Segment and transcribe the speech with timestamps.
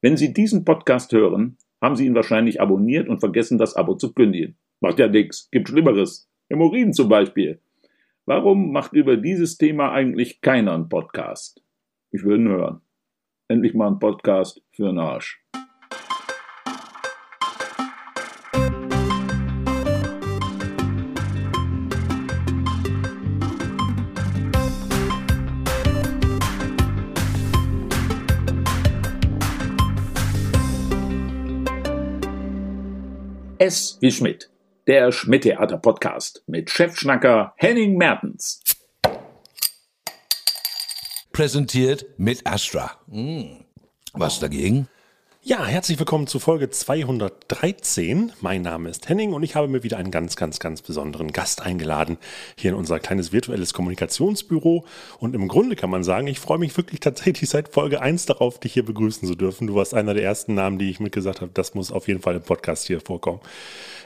[0.00, 4.12] Wenn Sie diesen Podcast hören, haben Sie ihn wahrscheinlich abonniert und vergessen, das Abo zu
[4.12, 4.56] kündigen.
[4.80, 6.30] Macht ja nix, gibt Schlimmeres.
[6.48, 7.60] Hämorrhoiden zum Beispiel.
[8.24, 11.64] Warum macht über dieses Thema eigentlich keiner einen Podcast?
[12.12, 12.80] Ich würde ihn hören.
[13.48, 15.42] Endlich mal ein Podcast für den Arsch.
[33.68, 34.48] S wie Schmidt,
[34.86, 38.62] der Schmidt-Theater-Podcast mit Chefschnacker Henning Mertens.
[41.32, 42.92] Präsentiert mit Astra.
[43.10, 43.66] Hm.
[44.14, 44.88] Was dagegen?
[45.48, 48.32] Ja, herzlich willkommen zu Folge 213.
[48.42, 51.62] Mein Name ist Henning und ich habe mir wieder einen ganz, ganz, ganz besonderen Gast
[51.62, 52.18] eingeladen
[52.54, 54.84] hier in unser kleines virtuelles Kommunikationsbüro.
[55.18, 58.60] Und im Grunde kann man sagen, ich freue mich wirklich tatsächlich seit Folge 1 darauf,
[58.60, 59.66] dich hier begrüßen zu dürfen.
[59.66, 62.36] Du warst einer der ersten Namen, die ich mitgesagt habe, das muss auf jeden Fall
[62.36, 63.40] im Podcast hier vorkommen.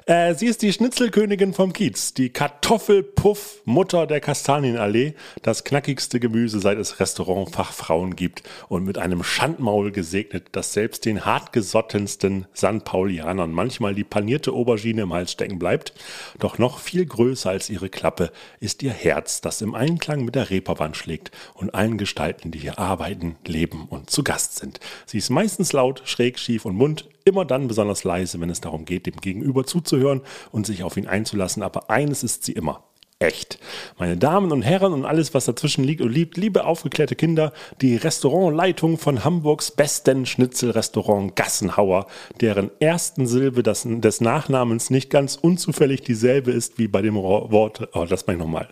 [0.06, 6.78] Äh, sie ist die Schnitzelkönigin vom Kiez, die Kartoffelpuff-Mutter der Kastanienallee, das knackigste Gemüse, seit
[6.78, 13.94] es Restaurantfachfrauen gibt und mit einem Schandmaul gesegnet, das selbst den hartgesottensten San Paulianern manchmal
[13.94, 15.94] die panierte Aubergine im Hals stecken bleibt.
[16.40, 20.50] Doch noch viel größer als ihre Klappe ist ihr Herz, das im Einklang mit der
[20.50, 24.80] Reeperbahn schlägt und allen Gestalten, die hier arbeiten, leben und zu Gast sind.
[25.06, 28.84] Sie ist meistens laut, schräg, schief und mund, immer dann besonders leise, wenn es darum
[28.84, 31.62] geht, dem Gegenüber zuzuhören und sich auf ihn einzulassen.
[31.62, 32.84] Aber eines ist sie immer.
[33.22, 33.60] Echt.
[33.98, 37.94] Meine Damen und Herren und alles, was dazwischen liegt und liebt, liebe aufgeklärte Kinder, die
[37.94, 42.06] Restaurantleitung von Hamburgs besten Schnitzelrestaurant Gassenhauer,
[42.40, 47.88] deren ersten Silbe des, des Nachnamens nicht ganz unzufällig dieselbe ist wie bei dem Wort,
[47.92, 48.68] oh, das meine ich nochmal.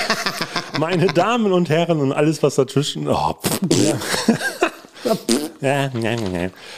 [0.78, 3.98] Meine Damen und Herren und alles, was dazwischen, oh, pff, ja.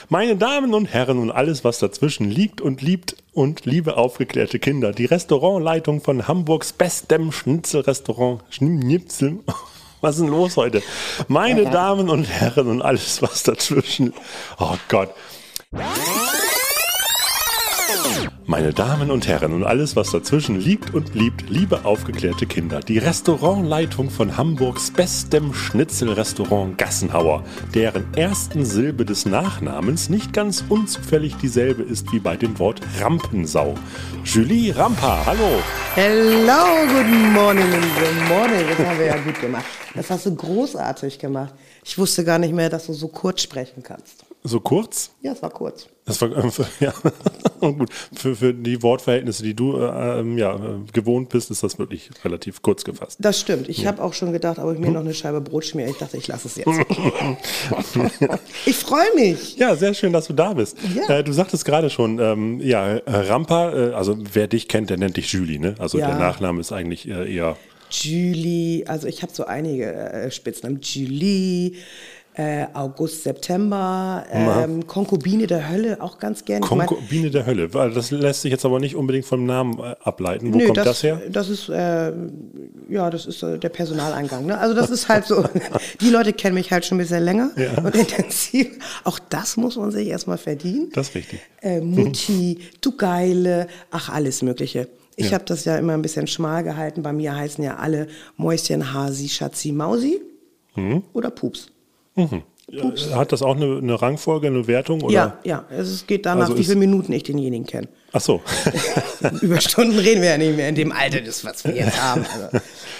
[0.08, 4.92] Meine Damen und Herren und alles, was dazwischen liegt und liebt und liebe aufgeklärte Kinder,
[4.92, 9.40] die Restaurantleitung von Hamburgs bestem Schnitzelrestaurant Schnitzel.
[10.00, 10.82] Was ist denn los heute?
[11.28, 14.12] Meine Damen und Herren und alles, was dazwischen.
[14.58, 15.10] Oh Gott.
[18.52, 22.98] Meine Damen und Herren und alles, was dazwischen liegt und liebt, liebe aufgeklärte Kinder, die
[22.98, 31.82] Restaurantleitung von Hamburgs bestem Schnitzelrestaurant Gassenhauer, deren ersten Silbe des Nachnamens nicht ganz unzufällig dieselbe
[31.82, 33.74] ist wie bei dem Wort Rampensau.
[34.22, 35.62] Julie Rampa, hallo.
[35.94, 38.66] Hello, good morning, good morning.
[38.76, 39.64] Das haben wir ja gut gemacht.
[39.94, 41.54] Das hast du großartig gemacht.
[41.86, 44.26] Ich wusste gar nicht mehr, dass du so kurz sprechen kannst.
[44.44, 45.12] So kurz?
[45.20, 45.86] Ja, es war kurz.
[46.04, 46.92] Das war äh, für, ja
[47.60, 47.90] gut.
[48.12, 50.58] Für, für die Wortverhältnisse, die du äh, ja,
[50.92, 53.18] gewohnt bist, ist das wirklich relativ kurz gefasst.
[53.20, 53.68] Das stimmt.
[53.68, 53.88] Ich ja.
[53.88, 55.90] habe auch schon gedacht, ob ich mir noch eine Scheibe Brot schmiere.
[55.90, 56.68] Ich dachte, ich lasse es jetzt.
[58.66, 59.56] ich freue mich.
[59.56, 60.76] Ja, sehr schön, dass du da bist.
[60.94, 61.18] Ja.
[61.18, 65.16] Äh, du sagtest gerade schon, ähm, ja, Rampa, äh, also wer dich kennt, der nennt
[65.16, 65.76] dich Julie, ne?
[65.78, 67.56] Also der Nachname ist eigentlich äh, eher
[67.92, 70.80] Julie, also ich habe so einige äh, Spitznamen.
[70.80, 71.72] Julie,
[72.34, 76.66] äh, August, September, ähm, Konkubine der Hölle auch ganz gerne.
[76.66, 80.52] Konkubine der Hölle, weil das lässt sich jetzt aber nicht unbedingt vom Namen äh, ableiten.
[80.52, 81.20] Wo Nö, kommt das, das, her?
[81.28, 82.12] Das ist, äh,
[82.88, 84.46] ja, das ist äh, der Personaleingang.
[84.46, 84.58] Ne?
[84.58, 85.44] Also das ist halt so,
[86.00, 87.82] die Leute kennen mich halt schon ein bisschen länger ja.
[87.82, 88.78] und intensiv.
[89.04, 90.88] Auch das muss man sich erstmal verdienen.
[90.94, 91.40] Das ist richtig.
[91.60, 94.88] Äh, Mutti, du Geile, ach alles mögliche.
[95.16, 95.32] Ich ja.
[95.32, 97.02] habe das ja immer ein bisschen schmal gehalten.
[97.02, 98.06] Bei mir heißen ja alle
[98.38, 100.20] Mäuschen, Hasi, Schatzi, Mausi
[100.74, 101.02] mhm.
[101.12, 101.68] oder Pups.
[102.14, 102.42] Mhm.
[103.14, 105.02] Hat das auch eine, eine, Rangfolge, eine Wertung?
[105.02, 105.12] Oder?
[105.12, 105.64] Ja, ja.
[105.70, 107.88] Es geht danach, also wie viele Minuten ich denjenigen kenne.
[108.12, 108.40] Ach so.
[109.42, 112.24] Über Stunden reden wir ja nicht mehr in dem Alter, das, was wir jetzt haben.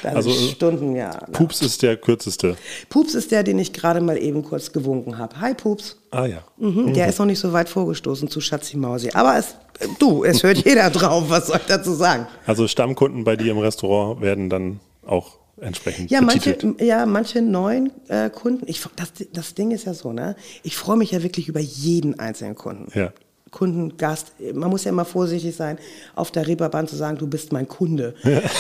[0.03, 1.11] Also, also Stunden, ja.
[1.33, 1.67] Pups na.
[1.69, 2.57] ist der kürzeste.
[2.89, 5.41] Pups ist der, den ich gerade mal eben kurz gewunken habe.
[5.41, 5.97] Hi, Pups.
[6.11, 6.45] Ah ja.
[6.59, 6.95] Mhm, mhm.
[6.95, 9.11] Der ist noch nicht so weit vorgestoßen zu Schatzi Mausi.
[9.15, 9.55] Aber es,
[9.99, 11.25] du, es hört jeder drauf.
[11.29, 12.27] Was soll ich dazu sagen?
[12.47, 17.91] Also Stammkunden bei dir im Restaurant werden dann auch entsprechend ja, manche, ja, manche neuen
[18.09, 18.65] äh, Kunden.
[18.67, 20.37] Ich, das, das Ding ist ja so, ne?
[20.63, 22.87] Ich freue mich ja wirklich über jeden einzelnen Kunden.
[22.99, 23.13] Ja.
[23.51, 24.33] Kunden, Gast.
[24.55, 25.79] Man muss ja immer vorsichtig sein,
[26.15, 28.15] auf der Reeperbahn zu sagen, du bist mein Kunde.
[28.23, 28.41] Ja.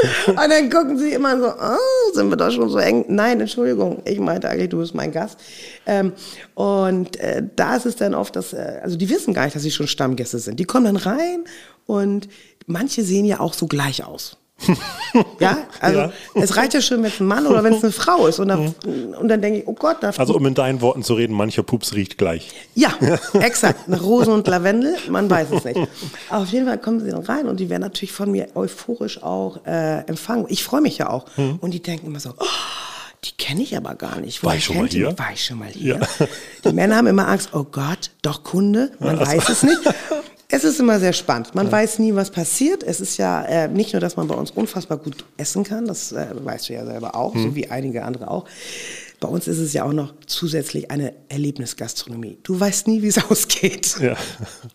[0.26, 3.04] Und dann gucken sie immer so, oh, sind wir da schon so eng?
[3.08, 5.38] Nein, Entschuldigung, ich meinte eigentlich, du bist mein Gast.
[5.86, 6.12] Ähm,
[6.54, 9.62] und äh, da ist es dann oft, dass, äh, also die wissen gar nicht, dass
[9.62, 10.58] sie schon Stammgäste sind.
[10.58, 11.44] Die kommen dann rein
[11.86, 12.28] und
[12.66, 14.36] manche sehen ja auch so gleich aus
[15.40, 16.12] ja, also ja.
[16.34, 18.38] es reicht ja schon, wenn es ein Mann oder wenn es eine Frau ist.
[18.38, 19.14] Und dann, mhm.
[19.18, 19.98] und dann denke ich, oh Gott.
[20.00, 22.50] Da also um in deinen Worten zu reden, mancher Pups riecht gleich.
[22.74, 22.90] Ja,
[23.40, 23.88] exakt.
[23.88, 25.80] Nach Rose und Lavendel, man weiß es nicht.
[26.28, 29.22] Aber auf jeden Fall kommen sie dann rein und die werden natürlich von mir euphorisch
[29.22, 30.46] auch äh, empfangen.
[30.48, 31.26] Ich freue mich ja auch.
[31.36, 31.58] Mhm.
[31.60, 32.44] Und die denken immer so, oh,
[33.24, 34.42] Die kenne ich aber gar nicht.
[34.42, 35.08] War Woher ich schon mal die hier?
[35.08, 35.18] mich?
[35.18, 36.00] War ich schon mal hier?
[36.64, 39.80] Die Männer haben immer Angst, oh Gott, doch Kunde, man weiß es nicht.
[40.50, 41.54] Es ist immer sehr spannend.
[41.54, 42.82] Man weiß nie, was passiert.
[42.82, 46.12] Es ist ja äh, nicht nur, dass man bei uns unfassbar gut essen kann, das
[46.12, 47.42] äh, weißt du ja selber auch, Hm.
[47.42, 48.44] so wie einige andere auch.
[49.20, 52.38] Bei uns ist es ja auch noch zusätzlich eine Erlebnisgastronomie.
[52.42, 53.96] Du weißt nie, wie es ausgeht.
[54.00, 54.16] Ja.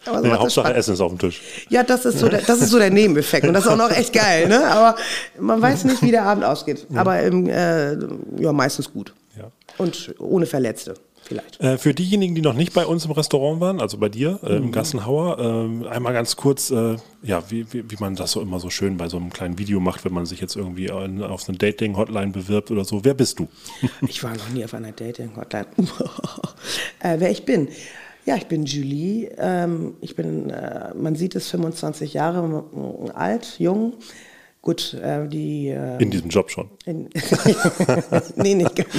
[0.05, 0.73] Aber so ja, Hauptsache.
[0.75, 1.41] Essen ist auf dem Tisch.
[1.69, 3.47] Ja, das ist so der, das ist so der Nebeneffekt.
[3.47, 4.63] Und das ist auch noch echt geil, ne?
[4.67, 4.95] Aber
[5.39, 6.85] man weiß nicht, wie der Abend ausgeht.
[6.93, 7.93] Aber ähm, äh,
[8.39, 9.13] ja, meistens gut.
[9.35, 9.45] Ja.
[9.79, 10.93] Und ohne Verletzte,
[11.25, 11.59] vielleicht.
[11.61, 14.57] Äh, für diejenigen, die noch nicht bei uns im Restaurant waren, also bei dir äh,
[14.57, 14.65] Mhm.
[14.65, 15.39] im Gassenhauer,
[15.83, 18.97] äh, einmal ganz kurz, äh, ja, wie, wie, wie man das so immer so schön
[18.97, 22.31] bei so einem kleinen Video macht, wenn man sich jetzt irgendwie an, auf eine Dating-Hotline
[22.31, 23.03] bewirbt oder so.
[23.03, 23.47] Wer bist du?
[24.07, 25.65] Ich war noch nie auf einer Dating-Hotline.
[26.99, 27.67] äh, wer ich bin?
[28.25, 29.29] Ja, ich bin Julie.
[29.37, 32.63] Ähm, ich bin, äh, man sieht es, 25 Jahre
[33.13, 33.93] alt, jung.
[34.63, 35.67] Gut, äh, die...
[35.69, 36.69] Äh, In diesem Job schon.
[36.87, 37.07] In,
[38.35, 38.89] nee, nicht ganz.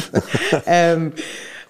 [0.64, 1.12] ähm,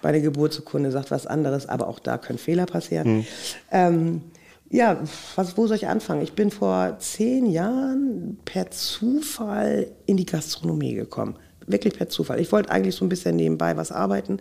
[0.07, 3.25] meine Geburtsurkunde sagt was anderes, aber auch da können Fehler passieren.
[3.71, 4.21] Ähm,
[4.69, 5.01] ja,
[5.35, 6.21] was, wo soll ich anfangen?
[6.21, 11.35] Ich bin vor zehn Jahren per Zufall in die Gastronomie gekommen.
[11.65, 12.39] Wirklich per Zufall.
[12.39, 14.39] Ich wollte eigentlich so ein bisschen nebenbei was arbeiten.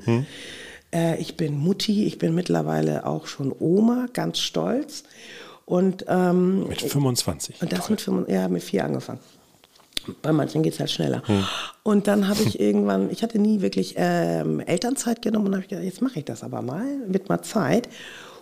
[0.94, 5.02] Äh, ich bin Mutti, ich bin mittlerweile auch schon Oma, ganz stolz.
[5.64, 7.60] Und ähm, Mit 25.
[7.60, 9.18] und das mit, ja, mit vier angefangen.
[10.22, 11.22] Bei manchen geht es halt schneller.
[11.82, 15.84] Und dann habe ich irgendwann, ich hatte nie wirklich ähm, Elternzeit genommen und habe gedacht,
[15.84, 17.88] jetzt mache ich das aber mal, wird mal Zeit.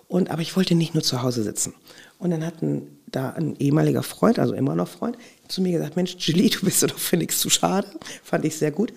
[0.08, 1.75] Und, aber ich wollte nicht nur zu Hause sitzen.
[2.19, 5.16] Und dann hat ein, da ein ehemaliger Freund, also immer noch Freund,
[5.49, 7.87] zu mir gesagt, Mensch, Julie, du bist doch für nichts zu schade.
[8.22, 8.93] Fand ich sehr gut.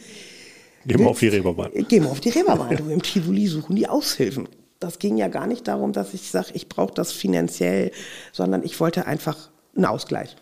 [0.85, 1.71] Geh mal auf die Reeperbahn.
[1.89, 2.77] Geh mal auf die Reeperbahn.
[2.77, 4.47] Du, Im Tivoli suchen die Aushilfen.
[4.79, 7.91] Das ging ja gar nicht darum, dass ich sage, ich brauche das finanziell,
[8.31, 10.35] sondern ich wollte einfach einen Ausgleich.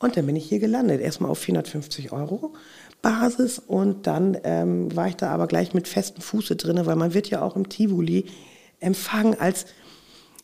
[0.00, 1.00] Und dann bin ich hier gelandet.
[1.00, 2.54] Erstmal auf 450 Euro
[3.02, 7.14] Basis und dann ähm, war ich da aber gleich mit festem Fuße drin, weil man
[7.14, 8.26] wird ja auch im Tivoli
[8.80, 9.66] empfangen als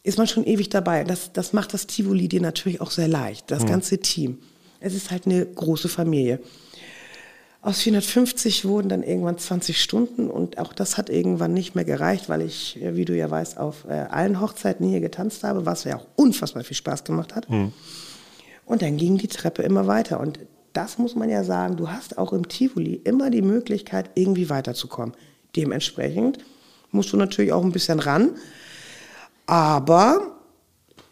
[0.02, 1.02] ist man schon ewig dabei.
[1.02, 4.38] Das, das macht das Tivoli dir natürlich auch sehr leicht, das ganze Team.
[4.78, 6.38] Es ist halt eine große Familie.
[7.60, 12.28] Aus 450 wurden dann irgendwann 20 Stunden und auch das hat irgendwann nicht mehr gereicht,
[12.28, 15.82] weil ich, äh, wie du ja weißt, auf äh, allen Hochzeiten hier getanzt habe, was
[15.82, 17.50] ja auch unfassbar viel Spaß gemacht hat.
[18.66, 20.20] Und dann ging die Treppe immer weiter.
[20.20, 20.40] Und
[20.74, 25.14] das muss man ja sagen, du hast auch im Tivoli immer die Möglichkeit, irgendwie weiterzukommen.
[25.54, 26.38] Dementsprechend
[26.90, 28.32] musst du natürlich auch ein bisschen ran.
[29.46, 30.36] Aber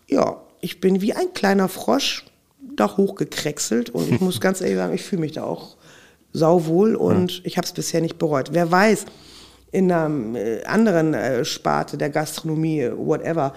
[0.08, 2.26] ja, ich bin wie ein kleiner Frosch
[2.60, 5.76] da hochgekrächselt und ich muss ganz ehrlich sagen, ich fühle mich da auch
[6.32, 8.50] sauwohl und ich habe es bisher nicht bereut.
[8.52, 9.06] Wer weiß,
[9.70, 13.54] in einer äh, anderen äh, Sparte der Gastronomie, äh, whatever,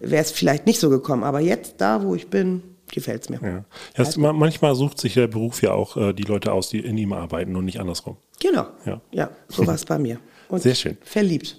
[0.00, 1.24] wäre es vielleicht nicht so gekommen.
[1.24, 2.62] Aber jetzt, da wo ich bin,
[2.92, 3.40] gefällt es mir.
[3.42, 3.48] Ja.
[3.50, 3.64] Ja,
[3.96, 6.96] es, ma- manchmal sucht sich der Beruf ja auch äh, die Leute aus, die in
[6.98, 8.16] ihm arbeiten und nicht andersrum.
[8.40, 8.66] Genau.
[8.84, 9.00] Ja.
[9.12, 10.18] Ja, so war es bei mir.
[10.48, 10.96] Und Sehr schön.
[11.02, 11.56] Verliebt.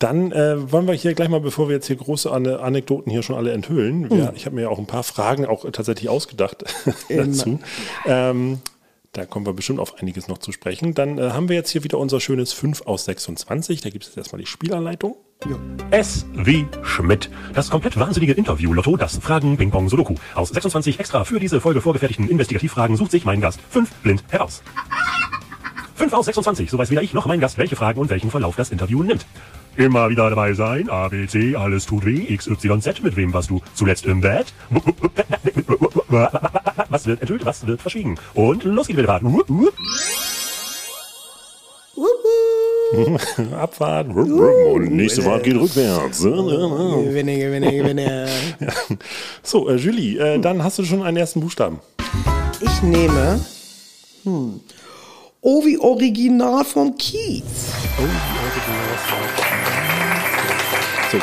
[0.00, 3.22] Dann äh, wollen wir hier gleich mal, bevor wir jetzt hier große Ane Anekdoten hier
[3.22, 6.64] schon alle enthüllen, wir, ich habe mir ja auch ein paar Fragen auch tatsächlich ausgedacht
[7.10, 7.60] dazu.
[8.06, 8.60] Ähm,
[9.12, 10.94] da kommen wir bestimmt auf einiges noch zu sprechen.
[10.94, 13.82] Dann äh, haben wir jetzt hier wieder unser schönes 5 aus 26.
[13.82, 15.16] Da gibt es jetzt erstmal die Spielanleitung.
[15.90, 17.30] S wie Schmidt.
[17.52, 20.14] Das komplett wahnsinnige Interview-Lotto, das Fragen Ping Pong Sudoku.
[20.34, 24.62] Aus 26 extra für diese Folge vorgefertigten Investigativfragen sucht sich mein Gast fünf blind heraus.
[25.96, 28.56] 5 aus 26, so weiß weder ich noch mein Gast, welche Fragen und welchen Verlauf
[28.56, 29.26] das Interview nimmt.
[29.76, 33.34] Immer wieder dabei sein, A, B, C, alles tut weh, X, Y, Z, mit wem
[33.34, 34.52] warst du zuletzt im Bett?
[36.88, 38.18] Was wird enthüllt, was wird verschwiegen?
[38.34, 39.20] Und los geht's wieder.
[43.60, 44.08] Abfahrt.
[44.08, 46.22] Und nächste Fahrt geht rückwärts.
[46.22, 48.28] Gewinne, gewinne, gewinne.
[49.42, 51.78] So, äh, Julie, äh, dann hast du schon einen ersten Buchstaben.
[52.60, 53.40] Ich nehme
[54.24, 54.60] hm,
[55.42, 57.44] O wie Original von Kiez.
[61.10, 61.18] So.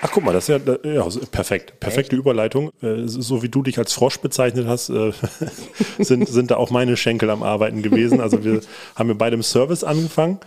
[0.00, 1.80] Ach, guck mal, das ist ja, ja perfekt.
[1.80, 2.70] Perfekte Überleitung.
[2.82, 5.12] Äh, So wie du dich als Frosch bezeichnet hast, äh,
[5.98, 8.20] sind, sind da auch meine Schenkel am Arbeiten gewesen.
[8.20, 8.60] Also wir
[8.94, 10.38] haben ja beide im Service angefangen.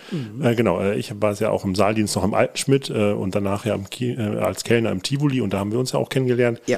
[0.41, 3.65] Äh, genau, ich war es ja auch im Saaldienst noch im Altenschmidt äh, und danach
[3.65, 6.61] ja Ki äh, als Kellner im Tivoli und da haben wir uns ja auch kennengelernt.
[6.67, 6.77] Ja.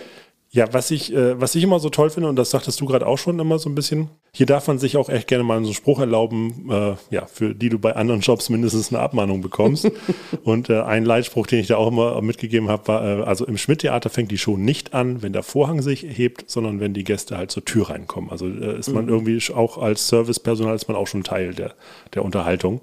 [0.49, 3.17] Ja, was ich, was ich immer so toll finde, und das sagtest du gerade auch
[3.17, 5.75] schon immer so ein bisschen, hier darf man sich auch echt gerne mal so einen
[5.75, 9.91] Spruch erlauben, äh, ja, für die du bei anderen Jobs mindestens eine Abmahnung bekommst.
[10.43, 13.59] und äh, ein Leitspruch, den ich da auch immer mitgegeben habe, war, äh, also im
[13.59, 17.37] Schmidt-Theater fängt die Show nicht an, wenn der Vorhang sich hebt, sondern wenn die Gäste
[17.37, 18.31] halt zur Tür reinkommen.
[18.31, 21.75] Also äh, ist man irgendwie sch- auch als Servicepersonal ist man auch schon Teil der,
[22.15, 22.81] der Unterhaltung.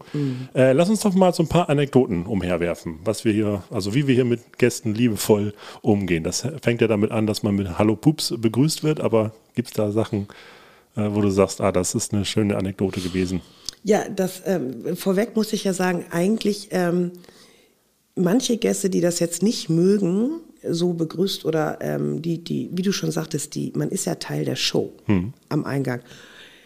[0.54, 4.07] Äh, lass uns doch mal so ein paar Anekdoten umherwerfen, was wir hier, also wie
[4.07, 5.52] wir hier mit Gästen liebevoll
[5.83, 6.23] umgehen.
[6.23, 9.75] Das fängt ja damit an, dass man mit Hallo Pups begrüßt wird, aber gibt es
[9.75, 10.28] da Sachen,
[10.94, 13.40] wo du sagst, ah, das ist eine schöne Anekdote gewesen?
[13.85, 17.12] Ja, das ähm, vorweg muss ich ja sagen, eigentlich ähm,
[18.14, 22.92] manche Gäste, die das jetzt nicht mögen, so begrüßt oder ähm, die, die, wie du
[22.92, 24.92] schon sagtest, die, man ist ja Teil der Show
[25.49, 26.00] am Eingang.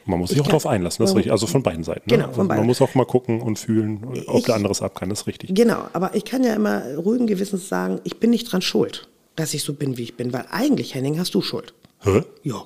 [0.06, 1.32] Man muss sich Ich auch darauf einlassen, das ist richtig.
[1.32, 2.10] Also von beiden Seiten.
[2.10, 2.16] Ne?
[2.16, 2.60] Genau, von also beiden.
[2.62, 5.20] Man muss auch mal gucken und fühlen, ob Ich- der andere es ab kann, das
[5.22, 5.54] ist richtig.
[5.54, 9.54] Genau, aber ich kann ja immer ruhigen Gewissens sagen, ich bin nicht dran schuld, dass
[9.54, 11.72] ich so bin, wie ich bin, weil eigentlich, Henning, hast du Schuld.
[12.00, 12.22] Hä?
[12.42, 12.64] Ja.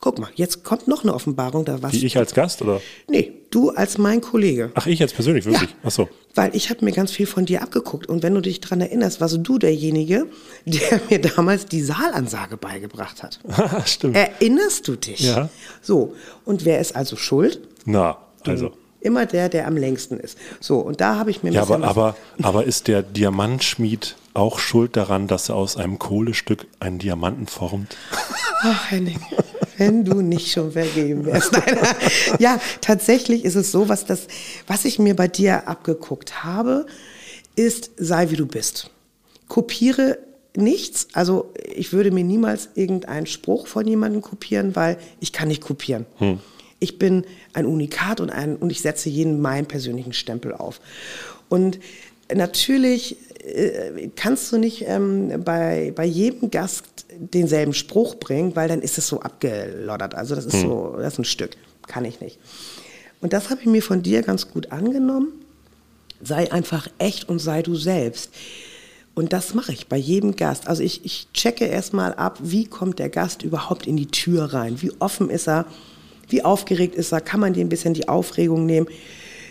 [0.00, 1.92] Guck mal, jetzt kommt noch eine Offenbarung, da was.
[1.92, 2.80] Wie ich als Gast oder?
[3.08, 4.72] Nee, du als mein Kollege.
[4.74, 5.70] Ach, ich jetzt persönlich, wirklich?
[5.70, 5.76] Ja.
[5.84, 6.08] Ach so.
[6.34, 8.08] Weil ich habe mir ganz viel von dir abgeguckt.
[8.08, 10.26] Und wenn du dich dran erinnerst, warst du derjenige,
[10.64, 13.40] der mir damals die Saalansage beigebracht hat.
[13.86, 14.16] Stimmt.
[14.16, 15.20] Erinnerst du dich?
[15.20, 15.48] Ja.
[15.80, 17.60] So, und wer ist also schuld?
[17.84, 18.72] Na, also.
[19.00, 20.38] Immer der, der am längsten ist.
[20.60, 24.96] So, und da habe ich mir Ja, aber, aber, aber ist der Diamantschmied auch schuld
[24.96, 27.96] daran, dass er aus einem Kohlestück einen Diamanten formt?
[28.62, 29.20] Ach, Henning,
[29.78, 31.52] wenn du nicht schon vergeben wärst.
[31.52, 31.78] Nein,
[32.38, 34.26] ja, tatsächlich ist es so, was, das,
[34.66, 36.86] was ich mir bei dir abgeguckt habe,
[37.56, 38.90] ist, sei wie du bist.
[39.48, 40.18] Kopiere
[40.56, 41.08] nichts.
[41.12, 46.06] Also ich würde mir niemals irgendeinen Spruch von jemandem kopieren, weil ich kann nicht kopieren.
[46.78, 50.80] Ich bin ein Unikat und, ein, und ich setze jeden meinen persönlichen Stempel auf.
[51.48, 51.78] Und
[52.34, 56.84] natürlich äh, kannst du nicht ähm, bei, bei jedem Gast
[57.18, 60.14] denselben Spruch bringen, weil dann ist es so abgeloddert.
[60.14, 61.52] Also das ist so, das ist ein Stück.
[61.86, 62.38] Kann ich nicht.
[63.20, 65.28] Und das habe ich mir von dir ganz gut angenommen.
[66.22, 68.30] Sei einfach echt und sei du selbst.
[69.14, 70.68] Und das mache ich bei jedem Gast.
[70.68, 74.80] Also ich, ich checke erstmal ab, wie kommt der Gast überhaupt in die Tür rein?
[74.80, 75.66] Wie offen ist er?
[76.28, 77.20] Wie aufgeregt ist er?
[77.20, 78.86] Kann man dir ein bisschen die Aufregung nehmen?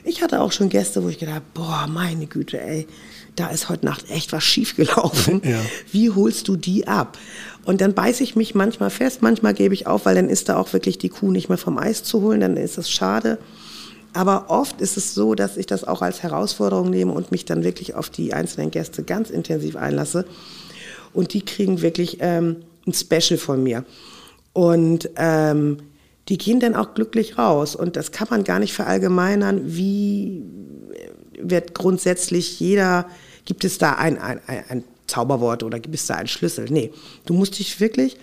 [0.04, 2.88] Ich hatte auch schon Gäste, wo ich gedacht habe, boah, meine Güte, ey,
[3.36, 5.42] da ist heute Nacht echt was schiefgelaufen.
[5.44, 5.60] Ja.
[5.92, 7.18] Wie holst du die ab?
[7.64, 10.58] Und dann beiße ich mich manchmal fest, manchmal gebe ich auf, weil dann ist da
[10.58, 13.38] auch wirklich die Kuh nicht mehr vom Eis zu holen, dann ist das schade.
[14.14, 17.64] Aber oft ist es so, dass ich das auch als Herausforderung nehme und mich dann
[17.64, 20.26] wirklich auf die einzelnen Gäste ganz intensiv einlasse.
[21.14, 23.86] Und die kriegen wirklich ähm, ein Special von mir.
[24.54, 25.78] Und ähm,
[26.28, 27.76] die gehen dann auch glücklich raus.
[27.76, 30.44] Und das kann man gar nicht verallgemeinern, wie
[31.44, 33.10] wird grundsätzlich jeder,
[33.46, 36.66] gibt es da ein, ein, ein, ein Zauberwort oder gibt es da einen Schlüssel?
[36.70, 36.92] Nee,
[37.26, 38.18] du musst dich wirklich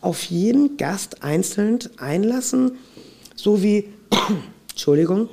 [0.00, 2.72] auf jeden Gast einzeln einlassen,
[3.34, 3.88] so wie,
[4.70, 5.28] Entschuldigung,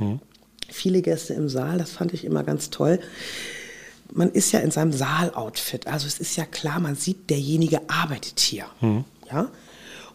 [0.70, 3.00] viele Gäste im Saal, das fand ich immer ganz toll.
[4.12, 8.40] Man ist ja in seinem Saaloutfit, also es ist ja klar, man sieht, derjenige arbeitet
[8.40, 8.66] hier.
[9.32, 9.50] Ja?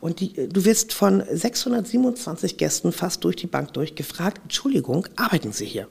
[0.01, 5.65] Und die, du wirst von 627 Gästen fast durch die Bank durchgefragt, Entschuldigung, arbeiten Sie
[5.65, 5.89] hier?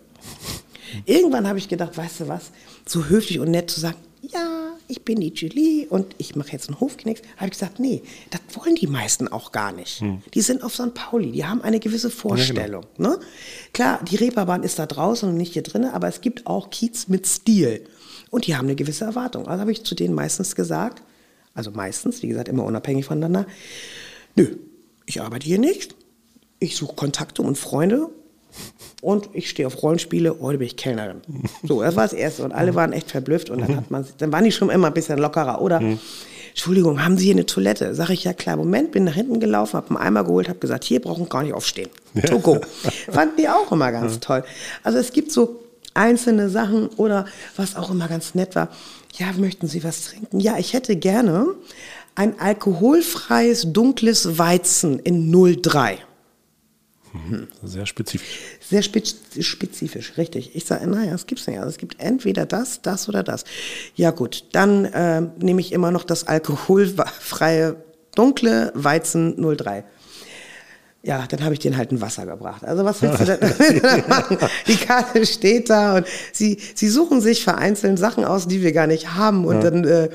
[1.06, 2.52] Irgendwann habe ich gedacht, weißt du was,
[2.86, 6.70] so höflich und nett zu sagen, ja, ich bin die Julie und ich mache jetzt
[6.70, 10.02] einen Hofknicks, habe ich gesagt, nee, das wollen die meisten auch gar nicht.
[10.34, 10.94] Die sind auf St.
[10.94, 12.86] Pauli, die haben eine gewisse Vorstellung.
[12.98, 13.20] ne?
[13.74, 17.08] Klar, die Reeperbahn ist da draußen und nicht hier drin, aber es gibt auch Kiez
[17.08, 17.86] mit Stil
[18.30, 19.48] und die haben eine gewisse Erwartung.
[19.48, 21.04] Also habe ich zu denen meistens gesagt,
[21.54, 23.46] also meistens, wie gesagt, immer unabhängig voneinander,
[24.36, 24.56] nö,
[25.06, 25.96] ich arbeite hier nicht,
[26.60, 28.10] ich suche Kontakte und Freunde
[29.02, 31.22] und ich stehe auf Rollenspiele, heute bin ich Kellnerin.
[31.64, 32.44] So, das war das Erste.
[32.44, 34.94] Und alle waren echt verblüfft und dann hat man, dann waren die schon immer ein
[34.94, 35.62] bisschen lockerer.
[35.62, 35.82] Oder,
[36.50, 37.96] Entschuldigung, haben Sie hier eine Toilette?
[37.96, 40.84] Sag ich, ja klar, Moment, bin nach hinten gelaufen, habe einen Eimer geholt, habe gesagt,
[40.84, 41.90] hier brauchen gar nicht aufstehen.
[42.28, 42.62] To go.
[43.12, 44.44] Fanden die auch immer ganz toll.
[44.84, 45.60] Also es gibt so
[45.94, 48.70] einzelne Sachen oder was auch immer ganz nett war.
[49.14, 50.40] Ja, möchten Sie was trinken?
[50.40, 51.48] Ja, ich hätte gerne
[52.16, 55.32] ein alkoholfreies dunkles Weizen in
[55.62, 55.98] 03.
[57.64, 58.40] Sehr spezifisch.
[58.60, 60.56] Sehr spez spezifisch, richtig.
[60.56, 61.60] Ich sage, naja, es gibt's nicht.
[61.60, 63.44] Also es gibt entweder das, das oder das.
[63.96, 67.76] Ja gut, dann äh, nehme ich immer noch das alkoholfreie
[68.16, 69.84] dunkle Weizen 03.
[71.06, 72.64] Ja, dann habe ich denen halt ein Wasser gebracht.
[72.64, 74.38] Also was willst du denn machen?
[74.68, 78.88] Die Karte steht da und sie, sie suchen sich vereinzelt Sachen aus, die wir gar
[78.88, 79.44] nicht haben.
[79.46, 80.10] Und dann, äh,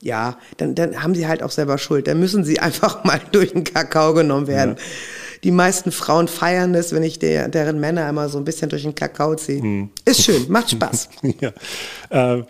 [0.00, 2.08] ja, dann, dann haben sie halt auch selber Schuld.
[2.08, 4.76] Dann müssen sie einfach mal durch den Kakao genommen werden.
[5.44, 8.82] Die meisten Frauen feiern es, wenn ich der, deren Männer immer so ein bisschen durch
[8.82, 9.88] den Kakao ziehe.
[10.04, 11.08] Ist schön, macht Spaß.
[11.40, 11.52] ja.
[12.10, 12.44] Äh,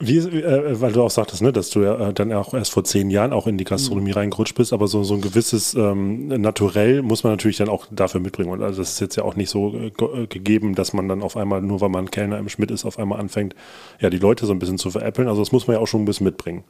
[0.00, 2.84] wie, äh, weil du auch sagtest, ne, dass du ja äh, dann auch erst vor
[2.84, 7.02] zehn Jahren auch in die Gastronomie reingerutscht bist, aber so, so ein gewisses ähm, Naturell
[7.02, 8.50] muss man natürlich dann auch dafür mitbringen.
[8.50, 11.20] Und also das ist jetzt ja auch nicht so äh, äh, gegeben, dass man dann
[11.20, 13.56] auf einmal, nur weil man Kellner im Schmidt ist, auf einmal anfängt,
[13.98, 15.26] ja, die Leute so ein bisschen zu veräppeln.
[15.26, 16.62] Also das muss man ja auch schon ein bisschen mitbringen.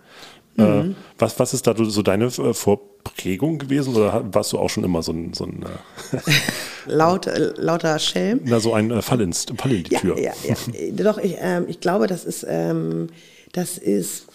[0.59, 4.85] Äh, was, was ist da so deine äh, Vorprägung gewesen oder warst du auch schon
[4.85, 6.19] immer so ein, so ein, äh,
[6.87, 8.41] Laut, äh, lauter Schelm.
[8.45, 10.19] na, so ein äh, Fall, ins, Fall in die Ja, Tür?
[10.19, 10.57] ja, ja.
[10.93, 13.09] Doch, ich, ähm, ich glaube, das ist, ähm,
[13.53, 14.27] das ist,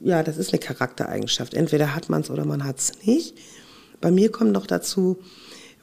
[0.00, 1.54] ja, das ist eine Charaktereigenschaft.
[1.54, 3.36] Entweder hat man es oder man hat es nicht.
[4.00, 5.18] Bei mir kommt noch dazu,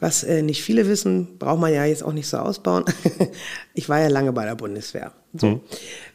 [0.01, 2.83] Was äh, nicht viele wissen, braucht man ja jetzt auch nicht so ausbauen.
[3.73, 5.13] ich war ja lange bei der Bundeswehr.
[5.33, 5.61] So.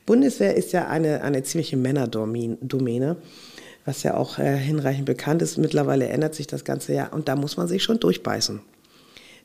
[0.06, 3.16] Bundeswehr ist ja eine, eine ziemliche Männerdomäne,
[3.90, 5.58] was ja auch äh, hinreichend bekannt ist.
[5.58, 8.60] Mittlerweile ändert sich das Ganze ja und da muss man sich schon durchbeißen.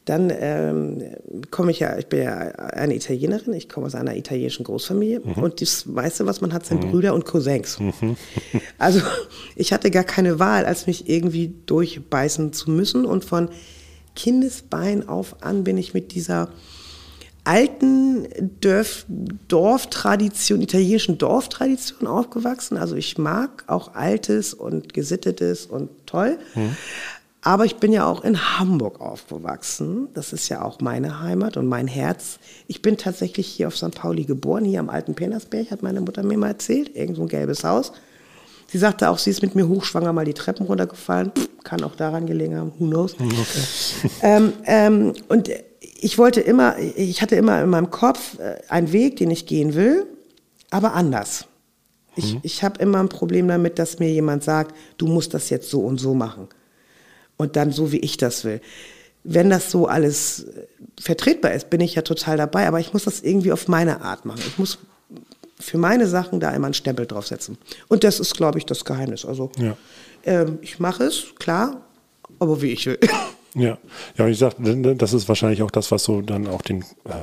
[0.06, 1.02] Dann ähm,
[1.50, 5.62] komme ich ja, ich bin ja eine Italienerin, ich komme aus einer italienischen Großfamilie und
[5.62, 7.80] das meiste, was man hat, sind Brüder und Cousins.
[8.78, 9.02] Also
[9.56, 13.50] ich hatte gar keine Wahl, als mich irgendwie durchbeißen zu müssen und von
[14.16, 16.50] Kindesbein auf an bin ich mit dieser
[17.46, 18.28] alten
[18.60, 19.06] Dorf,
[19.48, 22.78] Dorftradition, italienischen Dorftradition aufgewachsen.
[22.78, 26.38] Also ich mag auch Altes und Gesittetes und toll.
[27.42, 30.08] Aber ich bin ja auch in Hamburg aufgewachsen.
[30.16, 32.40] Das ist ja auch meine Heimat und mein Herz.
[32.66, 33.92] Ich bin tatsächlich hier auf St.
[33.92, 36.96] Pauli geboren, hier am alten Penersberg, hat meine Mutter mir mal erzählt.
[36.96, 37.92] Irgend so ein gelbes Haus.
[38.68, 41.32] Sie sagte auch, sie ist mit mir hochschwanger mal die Treppen runtergefallen.
[41.38, 43.16] Pff, Kann auch daran gelegen haben, who knows.
[44.24, 45.52] Ähm, ähm, und
[45.98, 49.76] ich wollte immer, ich hatte immer in meinem Kopf äh, einen Weg, den ich gehen
[49.76, 50.06] will,
[50.70, 51.46] aber anders.
[52.18, 55.70] Ich, ich habe immer ein Problem damit, dass mir jemand sagt, du musst das jetzt
[55.70, 56.48] so und so machen.
[57.36, 58.62] Und dann so, wie ich das will.
[59.26, 60.68] Wenn das so alles äh,
[61.02, 64.24] vertretbar ist, bin ich ja total dabei, aber ich muss das irgendwie auf meine Art
[64.24, 64.42] machen.
[64.48, 64.78] Ich muss
[65.60, 67.58] für meine Sachen da immer einen Stempel draufsetzen.
[67.90, 69.26] Und das ist, glaube ich, das Geheimnis.
[69.26, 69.76] Also Ja.
[70.24, 71.82] ähm, ich mache es, klar,
[72.40, 73.00] aber wie ich will.
[73.56, 73.78] Ja,
[74.18, 77.14] ja, und ich sag, das ist wahrscheinlich auch das, was so dann auch den, äh,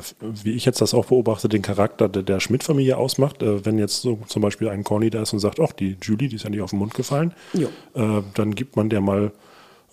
[0.43, 3.43] wie ich jetzt das auch beobachte, den Charakter der, Schmidt-Familie ausmacht.
[3.43, 6.29] Äh, Wenn jetzt so zum Beispiel ein Corny da ist und sagt, ach, die Julie,
[6.29, 7.69] die ist ja nicht auf den Mund gefallen, Jo.
[7.95, 9.33] äh, dann gibt man der mal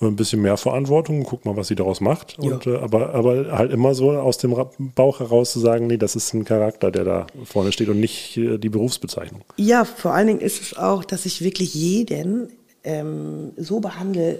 [0.01, 2.39] ein bisschen mehr Verantwortung, guckt mal, was sie daraus macht.
[2.39, 4.55] Und, äh, aber, aber halt immer so aus dem
[4.95, 8.37] Bauch heraus zu sagen, nee, das ist ein Charakter, der da vorne steht und nicht
[8.37, 9.41] die Berufsbezeichnung.
[9.57, 12.47] Ja, vor allen Dingen ist es auch, dass ich wirklich jeden
[12.85, 14.39] ähm, so behandle,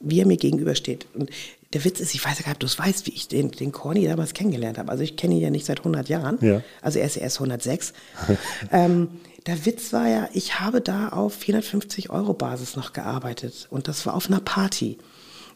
[0.00, 1.06] wie er mir gegenübersteht.
[1.14, 1.30] Und
[1.72, 3.50] der Witz ist, ich weiß ja gar nicht, ob du es weißt, wie ich den,
[3.50, 4.90] den Corny damals kennengelernt habe.
[4.90, 6.38] Also ich kenne ihn ja nicht seit 100 Jahren.
[6.40, 6.62] Ja.
[6.82, 7.92] Also er ist erst 106.
[8.72, 9.08] ähm,
[9.46, 13.68] der Witz war ja, ich habe da auf 450 Euro Basis noch gearbeitet.
[13.70, 14.98] Und das war auf einer Party.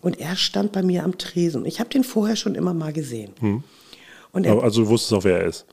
[0.00, 1.64] Und er stand bei mir am Tresen.
[1.66, 3.32] Ich habe den vorher schon immer mal gesehen.
[4.32, 5.66] Und er, also du wusstest auch, wer er ist.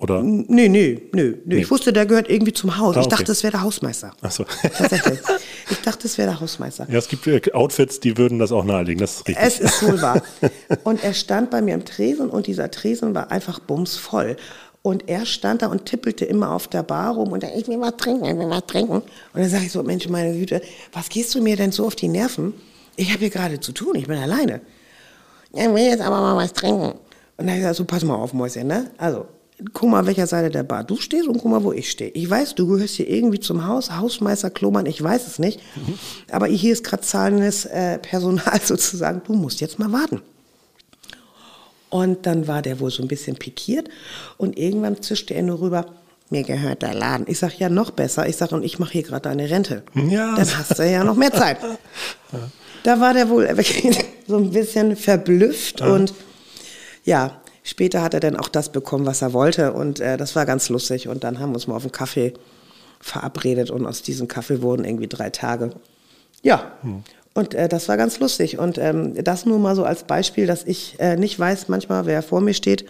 [0.00, 0.22] Oder?
[0.22, 1.56] Nö, nö, nö, nö.
[1.58, 2.96] Ich wusste, der gehört irgendwie zum Haus.
[2.96, 3.16] Ah, Ich okay.
[3.16, 4.12] dachte, das wäre der Hausmeister.
[4.22, 4.44] Ach so.
[4.62, 5.18] Tatsächlich.
[5.70, 5.79] Ich
[6.12, 6.86] es wäre der Hausmeister.
[6.90, 9.00] Ja, es gibt äh, Outfits, die würden das auch nahelegen.
[9.00, 9.46] Das ist richtig.
[9.46, 10.22] Es ist wohl wahr.
[10.84, 14.36] Und er stand bei mir am Tresen und dieser Tresen war einfach bumsvoll.
[14.82, 17.78] Und er stand da und tippelte immer auf der Bar rum und er, ich will
[17.80, 18.94] was trinken, ich will was trinken.
[18.94, 20.62] Und dann sage ich so, Mensch, meine Güte,
[20.94, 22.54] was gehst du mir denn so auf die Nerven?
[22.96, 24.62] Ich habe hier gerade zu tun, ich bin alleine.
[25.52, 26.92] Ich will jetzt aber mal was trinken.
[26.92, 26.96] Und
[27.36, 28.90] dann habe ich gesagt, so pass mal auf, Mäuschen, ne?
[28.96, 29.26] Also,
[29.72, 32.10] guck mal, welcher Seite der Bar du stehst und guck mal, wo ich stehe.
[32.10, 35.60] Ich weiß, du gehörst hier irgendwie zum Haus, Hausmeister, Klomann, ich weiß es nicht.
[36.30, 40.22] Aber hier ist gerade zahlendes äh, Personal sozusagen, du musst jetzt mal warten.
[41.90, 43.88] Und dann war der wohl so ein bisschen pikiert
[44.38, 45.86] und irgendwann zischte er nur rüber,
[46.30, 47.26] mir gehört der Laden.
[47.28, 48.28] Ich sag ja noch besser.
[48.28, 49.82] Ich sag, und ich mache hier gerade eine Rente.
[49.94, 50.36] Ja.
[50.36, 51.58] Dann hast du ja noch mehr Zeit.
[52.82, 53.46] Da war der wohl
[54.26, 56.14] so ein bisschen verblüfft und
[57.04, 60.46] ja, später hat er dann auch das bekommen, was er wollte und äh, das war
[60.46, 62.34] ganz lustig und dann haben wir uns mal auf einen Kaffee
[63.00, 65.70] verabredet und aus diesem Kaffee wurden irgendwie drei Tage.
[66.42, 66.72] Ja,
[67.34, 70.64] und äh, das war ganz lustig und ähm, das nur mal so als Beispiel, dass
[70.64, 72.84] ich äh, nicht weiß manchmal, wer vor mir steht.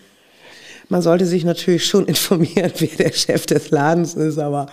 [0.88, 4.66] Man sollte sich natürlich schon informieren, wer der Chef des Ladens ist, aber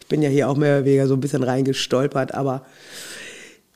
[0.00, 2.66] ich bin ja hier auch mehr oder weniger so ein bisschen reingestolpert, aber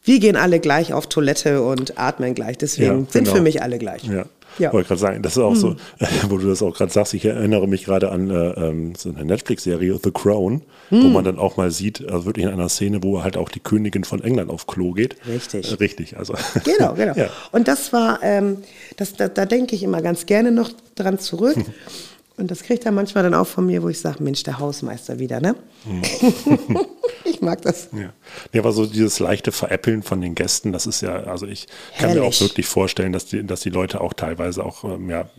[0.05, 2.59] wir gehen alle gleich auf Toilette und atmen gleich.
[2.59, 3.37] Deswegen Ja, sind genau.
[3.37, 4.05] für mich alle gleich.
[4.05, 4.27] Ja.
[4.59, 4.73] Ja.
[4.73, 5.77] Wollte gerade sagen, das ist auch so,
[6.29, 9.25] wo du das auch gerade sagst, ich erinnere mich gerade an äh, ähm, so eine
[9.25, 13.23] Netflix-Serie The Crown, wo man dann auch mal sieht, also wirklich in einer Szene, wo
[13.23, 15.17] halt auch die Königin von England auf Klo geht.
[15.27, 15.71] Richtig.
[15.71, 16.35] Äh, richtig, also.
[16.65, 17.15] Genau, genau.
[17.17, 17.31] Ja.
[17.51, 18.59] Und das war, ähm,
[18.99, 21.57] das, da, da denke ich immer ganz gerne noch dran zurück.
[22.39, 25.19] Und das kriegt er manchmal dann auch von mir, wo ich sage, Mensch, der Hausmeister
[25.19, 25.55] wieder, ne?
[27.25, 27.89] ich mag das.
[27.93, 28.13] Ja.
[28.53, 31.67] ja, aber so dieses leichte Veräppeln von den Gästen, das ist ja, also ich
[31.99, 32.41] kann mir auch Herrlich.
[32.43, 35.31] wirklich vorstellen, dass die, dass die Leute auch teilweise auch, ähm, ja,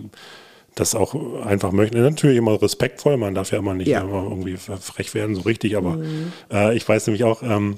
[0.74, 2.02] das auch einfach möchten.
[2.02, 4.02] Natürlich immer respektvoll, man darf ja immer nicht Ja.
[4.02, 6.00] immer irgendwie frech werden, so richtig, aber
[6.52, 7.78] äh, ich weiß nämlich auch, ähm,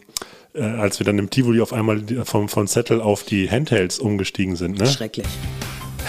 [0.53, 4.55] äh, als wir dann im Tivoli auf einmal vom, von Zettel auf die Handhelds umgestiegen
[4.55, 4.88] sind, ne?
[4.88, 5.27] Schrecklich.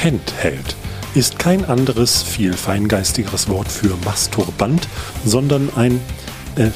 [0.03, 0.77] Handheld
[1.15, 4.87] ist kein anderes, viel feingeistigeres Wort für Masturbant,
[5.25, 6.01] sondern ein,
[6.57, 6.71] äh,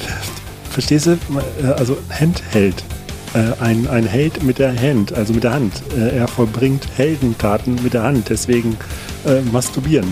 [0.69, 1.17] verstehst du,
[1.61, 2.83] Äh, also Handheld,
[3.33, 5.73] äh, ein, ein Held mit der Hand, also mit der Hand.
[5.97, 8.77] Äh, er vollbringt Heldentaten mit der Hand, deswegen
[9.51, 10.07] masturbieren.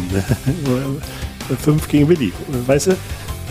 [1.61, 2.33] Fünf gegen Willi,
[2.65, 2.97] weißt du?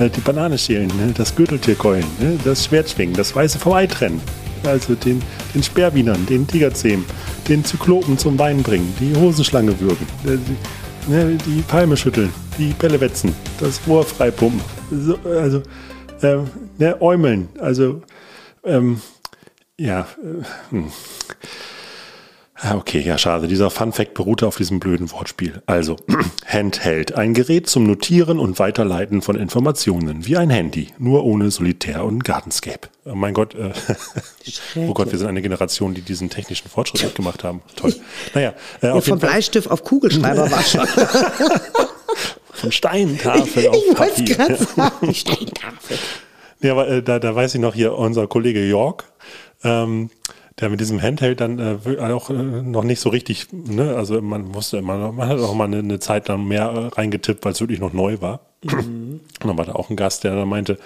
[0.01, 1.13] Die Banane schälen, ne?
[1.17, 2.37] das Gürteltier keulen, ne?
[2.43, 4.21] das Schwert schwingen, das Weiße vom Ei trennen.
[4.65, 5.23] Also den,
[5.55, 7.05] den Sperrwienern, den Tigerzähmen,
[7.49, 12.73] den Zyklopen zum Wein bringen, die Hosenschlange würgen, äh, die, ne, die Palme schütteln, die
[12.73, 14.61] Bälle wetzen, das Rohr freipumpen.
[14.91, 15.63] So, also,
[16.23, 16.39] äh,
[16.79, 18.03] ne, Äumeln, also,
[18.65, 19.01] ähm,
[19.79, 20.93] ja, äh, hm.
[22.65, 23.49] Ah, Okay, ja, schade.
[23.49, 25.63] Dieser Fun-Fact beruhte auf diesem blöden Wortspiel.
[25.67, 25.97] Also,
[26.47, 27.13] Handheld.
[27.15, 30.27] Ein Gerät zum Notieren und Weiterleiten von Informationen.
[30.27, 30.89] Wie ein Handy.
[30.99, 32.89] Nur ohne Solitär und Gardenscape.
[33.05, 33.57] Oh mein Gott.
[33.57, 33.73] Äh,
[34.77, 37.63] oh Gott, wir sind eine Generation, die diesen technischen Fortschritt mitgemacht haben.
[37.75, 37.95] Toll.
[38.33, 40.87] Naja, äh, Ja, von Bleistift auf Kugelschreiber war schon.
[42.53, 44.31] von Steintafel auf ich wollte Papier.
[44.31, 45.09] es gerade sagen.
[45.09, 45.99] Die Steintafel.
[46.61, 49.05] Ja, aber äh, da, da weiß ich noch hier, unser Kollege York,
[49.65, 50.11] ähm,
[50.63, 54.23] der mit diesem Handheld dann äh, will- auch äh, noch nicht so richtig, ne, also
[54.23, 57.53] man musste immer, man hat auch mal eine, eine Zeit lang mehr äh, reingetippt, weil
[57.53, 58.41] es wirklich noch neu war.
[58.65, 60.79] Und dann war da auch ein Gast, der dann meinte,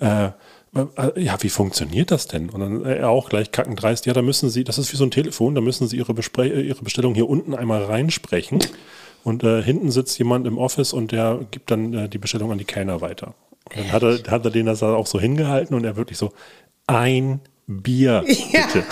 [0.00, 0.26] äh,
[0.74, 2.50] äh, ja, wie funktioniert das denn?
[2.50, 5.04] Und dann äh, er auch gleich kackendreist, ja, da müssen Sie, das ist wie so
[5.04, 8.60] ein Telefon, da müssen Sie Ihre, Bespre äh, Ihre Bestellung hier unten einmal reinsprechen.
[9.24, 12.58] Und äh, hinten sitzt jemand im Office und der gibt dann äh, die Bestellung an
[12.58, 13.34] die Kellner weiter.
[13.64, 16.32] Und dann hat er, hat er den das auch so hingehalten und er wirklich so,
[16.86, 18.84] ein Bier, bitte.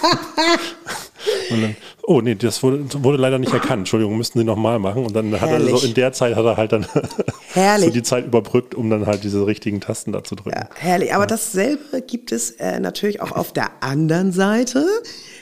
[1.51, 3.81] Und dann, oh nee, das wurde, wurde leider nicht erkannt.
[3.81, 5.05] Entschuldigung, müssten Sie nochmal machen.
[5.05, 6.87] Und dann hat er so, in der Zeit hat er halt dann
[7.79, 10.57] so die Zeit überbrückt, um dann halt diese richtigen Tasten da zu drücken.
[10.57, 11.15] Ja, herrlich.
[11.15, 14.87] Aber dasselbe gibt es äh, natürlich auch auf der anderen Seite.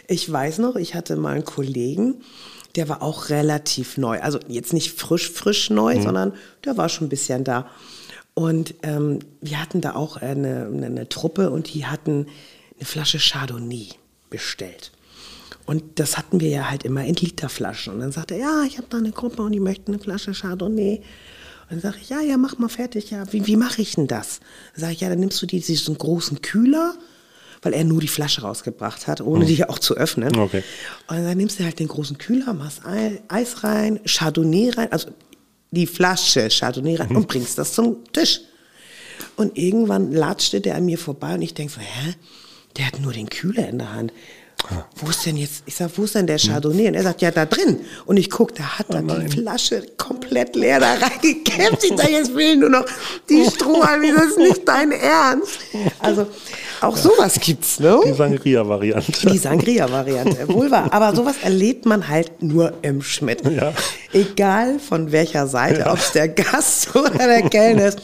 [0.06, 2.22] Ich weiß noch, ich hatte mal einen Kollegen,
[2.76, 4.20] der war auch relativ neu.
[4.20, 6.32] Also jetzt nicht frisch, frisch neu, sondern
[6.64, 7.66] der war schon ein bisschen da.
[8.34, 12.26] Und ähm, wir hatten da auch eine, eine, eine Truppe und die hatten
[12.78, 13.88] eine Flasche Chardonnay
[14.30, 14.92] bestellt.
[15.66, 17.92] Und das hatten wir ja halt immer in Literflaschen.
[17.94, 20.32] Und dann sagte er, ja, ich habe da eine Gruppe und die möchten eine Flasche
[20.32, 20.96] Chardonnay.
[20.98, 21.02] Und
[21.70, 23.10] dann sage ich, ja, ja, mach mal fertig.
[23.10, 24.40] Ja, wie, wie mache ich denn das?
[24.74, 26.94] Dann sage ich, ja, dann nimmst du die, diesen großen Kühler,
[27.60, 30.34] weil er nur die Flasche rausgebracht hat, ohne die auch zu öffnen.
[30.36, 30.62] Okay.
[31.08, 35.10] Und dann nimmst du halt den großen Kühler, machst Ei- Eis rein, Chardonnay rein, also
[35.70, 38.40] die Flasche Chardonnay rein und bringst das zum Tisch.
[39.36, 42.14] Und irgendwann latschte der an mir vorbei und ich denke so, hä?
[42.78, 44.12] Der hat nur den Kühler in der Hand.
[44.96, 46.88] Wo ist denn jetzt, ich sag, wo ist denn der Chardonnay?
[46.88, 47.80] Und er sagt, ja, da drin.
[48.06, 51.84] Und ich guck, da hat er die Flasche komplett leer da reingekippt.
[51.84, 52.84] Ich sag, jetzt fehlen nur noch
[53.28, 55.60] die Strohhalme, das ist nicht dein Ernst.
[56.00, 56.26] Also,
[56.80, 58.00] auch sowas gibt's, ne?
[58.04, 59.12] Die Sangria-Variante.
[59.30, 60.92] Die Sangria-Variante, wohl wahr.
[60.92, 63.42] Aber sowas erlebt man halt nur im Schmidt.
[63.48, 63.72] Ja.
[64.12, 68.00] Egal von welcher Seite, ob es der Gast oder der Kellner ist.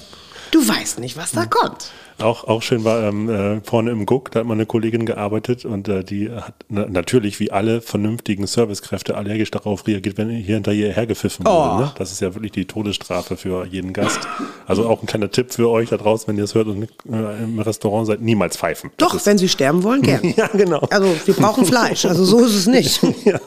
[0.52, 1.90] Du weißt nicht, was da kommt.
[2.20, 5.64] Auch, auch schön war ähm, äh, vorne im Guck, da hat mal eine Kollegin gearbeitet
[5.64, 10.54] und äh, die hat na, natürlich wie alle vernünftigen Servicekräfte allergisch darauf reagiert, wenn hier
[10.54, 11.50] hinterher hergepfiffen Oh.
[11.50, 11.84] wurde.
[11.84, 11.92] Ne?
[11.98, 14.20] Das ist ja wirklich die Todesstrafe für jeden Gast.
[14.66, 17.42] Also auch ein kleiner Tipp für euch da draußen, wenn ihr es hört und äh,
[17.42, 18.90] im Restaurant seid, niemals pfeifen.
[18.96, 20.22] Doch, wenn sie sterben wollen, gern.
[20.36, 20.80] Ja, genau.
[20.90, 22.04] Also, wir brauchen Fleisch.
[22.06, 23.00] Also, so ist es nicht.
[23.24, 23.40] ja.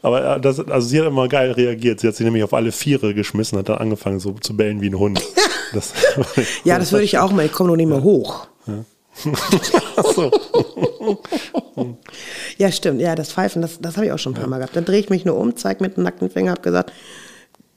[0.00, 2.00] Aber äh, das, also sie hat immer geil reagiert.
[2.00, 4.88] Sie hat sich nämlich auf alle Viere geschmissen, hat dann angefangen so zu bellen wie
[4.90, 5.20] ein Hund.
[5.72, 5.92] Das,
[6.64, 7.46] Ja, das würde ich auch mal.
[7.46, 8.46] Ich komme noch nicht mehr hoch.
[10.14, 10.30] So.
[12.56, 13.00] Ja, stimmt.
[13.00, 14.76] Ja, das Pfeifen, das, das habe ich auch schon ein paar Mal gehabt.
[14.76, 16.92] Dann drehe ich mich nur um, zeige mit dem nackten Finger, habe gesagt,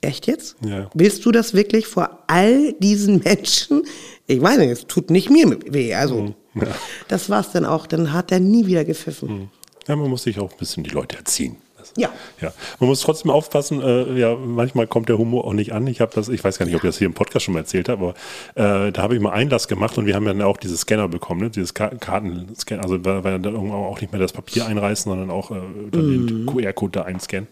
[0.01, 0.56] echt jetzt?
[0.63, 0.89] Ja.
[0.93, 3.84] Willst du das wirklich vor all diesen Menschen?
[4.27, 5.93] Ich weiß nicht, es tut nicht mir weh.
[5.95, 6.67] Also, Mhm.
[7.08, 7.88] das war's dann auch.
[7.88, 9.49] Dann hat er nie wieder gepfiffen.
[9.88, 11.56] Ja, man muss sich auch ein bisschen die Leute erziehen.
[11.82, 12.10] Das- Ja.
[12.41, 12.54] ja.
[12.80, 15.86] Man muss trotzdem aufpassen, äh, ja, manchmal kommt der Humor auch nicht an.
[15.88, 17.60] Ich habe das, ich weiß gar nicht, ob ich das hier im Podcast schon mal
[17.62, 18.13] erzählt habe,
[18.56, 21.08] aber äh, da habe ich mal Einlass gemacht und wir haben dann auch diese Scanner
[21.08, 21.50] bekommen, ne?
[21.50, 25.52] dieses Ka Kartenscan, also weil dann irgendwann auch nicht mehr das Papier einreißen, sondern auch
[25.52, 25.56] äh,
[25.91, 27.48] dann den QR-Code da einscannen.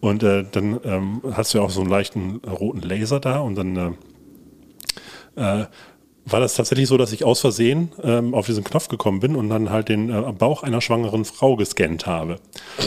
[0.00, 3.54] Und äh, dann ähm, hast du ja auch so einen leichten roten Laser da und
[3.56, 3.76] dann
[5.36, 5.66] äh, äh,
[6.32, 9.48] war das tatsächlich so, dass ich aus Versehen ähm, auf diesen Knopf gekommen bin und
[9.48, 12.38] dann halt den äh, Bauch einer schwangeren Frau gescannt habe.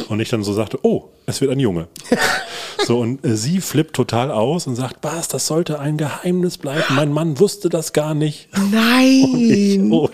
[0.09, 1.87] Und ich dann so sagte, oh, es wird ein Junge.
[2.85, 6.83] so, und äh, sie flippt total aus und sagt, was, das sollte ein Geheimnis bleiben.
[6.95, 8.49] Mein Mann wusste das gar nicht.
[8.55, 9.91] Und ich, Nein!
[9.91, 10.09] oh,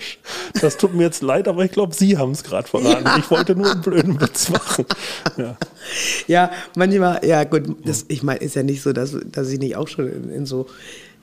[0.62, 3.08] das tut mir jetzt leid, aber ich glaube, Sie haben es gerade verraten.
[3.20, 4.86] Ich wollte nur einen blöden Witz machen.
[5.38, 5.58] Ja.
[6.28, 9.76] Ja, manchmal, ja gut, das, ich meine, ist ja nicht so, dass, dass ich nicht
[9.76, 10.68] auch schon in, in so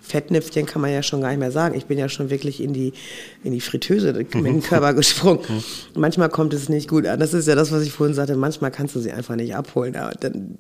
[0.06, 1.74] Fettnäpfchen kann man ja schon gar nicht mehr sagen.
[1.74, 2.92] Ich bin ja schon wirklich in die,
[3.42, 5.40] in die Fritteuse mit dem Körper gesprungen.
[5.94, 7.18] Manchmal kommt es nicht gut an.
[7.18, 8.36] Das ist ja das, was ich vorhin sagte.
[8.36, 9.96] Manchmal kannst du sie einfach nicht abholen.
[9.96, 10.58] Aber dann,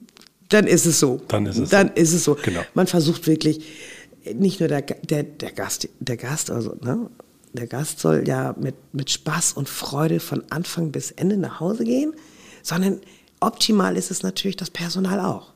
[0.48, 1.20] dann ist es so.
[1.28, 2.02] Dann ist es dann so.
[2.02, 2.36] Ist es so.
[2.42, 2.60] Genau.
[2.74, 3.64] Man versucht wirklich,
[4.34, 7.08] nicht nur der, der, der Gast, der Gast, also, ne?
[7.52, 11.84] Der Gast soll ja mit, mit Spaß und Freude von Anfang bis Ende nach Hause
[11.84, 12.12] gehen,
[12.62, 13.00] sondern
[13.40, 15.52] optimal ist es natürlich das Personal auch.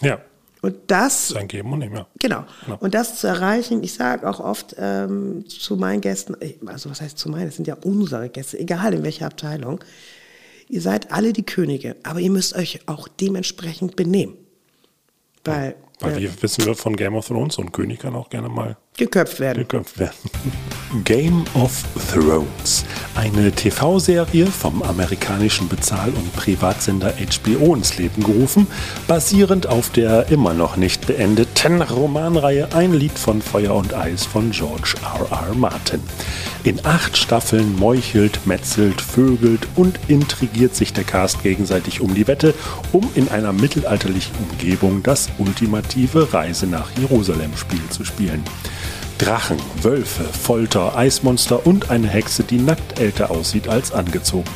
[0.00, 0.20] ja.
[0.62, 2.06] Und das Sein Geben und Nehmen, ja.
[2.18, 2.44] Genau.
[2.80, 7.00] Und das zu erreichen, ich sage auch oft ähm, zu meinen Gästen, äh, also was
[7.00, 9.80] heißt zu meinen, das sind ja unsere Gäste, egal in welcher Abteilung,
[10.68, 14.36] ihr seid alle die Könige, aber ihr müsst euch auch dementsprechend benehmen.
[15.44, 18.28] Weil, Weil äh, wir wissen wir von Game of Thrones, so ein König kann auch
[18.28, 19.60] gerne mal geköpft werden.
[19.60, 20.16] geköpft werden.
[21.04, 22.84] Game of Thrones.
[23.20, 28.66] Eine TV-Serie vom amerikanischen Bezahl- und Privatsender HBO ins Leben gerufen,
[29.06, 34.52] basierend auf der immer noch nicht beendeten Romanreihe Ein Lied von Feuer und Eis von
[34.52, 35.30] George R.
[35.30, 35.54] R.
[35.54, 36.00] Martin.
[36.64, 42.54] In acht Staffeln meuchelt, metzelt, vögelt und intrigiert sich der Cast gegenseitig um die Wette,
[42.90, 48.42] um in einer mittelalterlichen Umgebung das ultimative Reise nach Jerusalem-Spiel zu spielen.
[49.20, 54.48] Drachen, Wölfe, Folter, Eismonster und eine Hexe, die nackt älter aussieht als angezogen.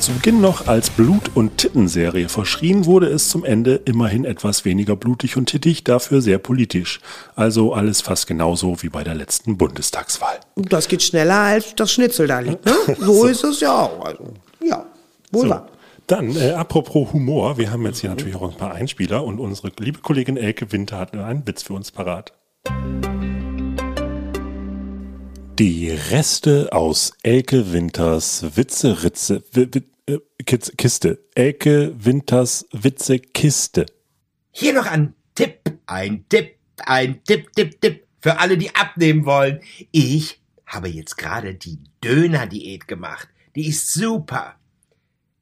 [0.00, 4.96] Zu Beginn noch als Blut- und Tittenserie verschrien, wurde es zum Ende immerhin etwas weniger
[4.96, 7.00] blutig und tittig, dafür sehr politisch.
[7.36, 10.40] Also alles fast genauso wie bei der letzten Bundestagswahl.
[10.56, 12.64] Das geht schneller, als das Schnitzel da liegt.
[12.64, 12.74] Ne?
[12.98, 14.06] So ist es ja auch.
[14.06, 14.24] Also,
[14.64, 14.86] ja,
[15.32, 15.68] wohl So, wahr.
[16.06, 19.70] dann, äh, apropos Humor, wir haben jetzt hier natürlich auch ein paar Einspieler und unsere
[19.78, 22.32] liebe Kollegin Elke Winter hat einen Witz für uns parat.
[25.58, 31.18] Die Reste aus Elke Winters Witze-Ritze, Wi- Wi- äh, Kiste.
[31.34, 33.86] Elke Winters Witze-Kiste.
[34.52, 39.60] Hier noch ein Tipp, ein Tipp, ein Tipp, Tipp, Tipp für alle, die abnehmen wollen.
[39.90, 43.28] Ich habe jetzt gerade die Döner-Diät gemacht.
[43.56, 44.54] Die ist super.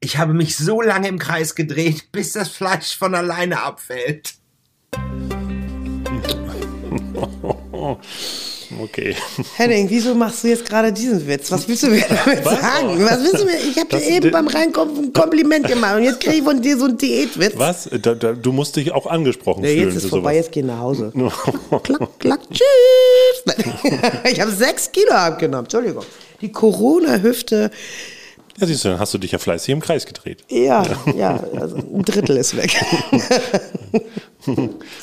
[0.01, 4.35] Ich habe mich so lange im Kreis gedreht, bis das Fleisch von alleine abfällt.
[8.83, 9.15] Okay.
[9.57, 11.51] Henning, wieso machst du jetzt gerade diesen Witz?
[11.53, 13.05] Was willst du mir damit sagen?
[13.05, 13.57] Was willst du mir?
[13.59, 16.77] Ich habe dir eben beim Reinkommen ein Kompliment gemacht und jetzt kriege ich von dir
[16.79, 17.53] so einen Diätwitz.
[17.57, 17.89] Was?
[18.03, 20.47] Da, da, du musst dich auch angesprochen Ja, fühlen jetzt ist vorbei, sowas.
[20.47, 21.13] jetzt geh nach Hause.
[21.83, 23.55] klack, klack, tschüss.
[24.33, 26.05] ich habe sechs Kilo abgenommen, Entschuldigung.
[26.41, 27.71] Die Corona-Hüfte,
[28.59, 30.45] Ja, siehst du, dann hast du dich ja fleißig im Kreis gedreht.
[30.51, 30.83] ja,
[31.17, 32.75] ja, also ein Drittel ist weg.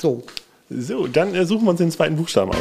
[0.02, 0.23] so.
[0.69, 2.58] So, dann äh, suchen wir uns den zweiten Buchstaben aus.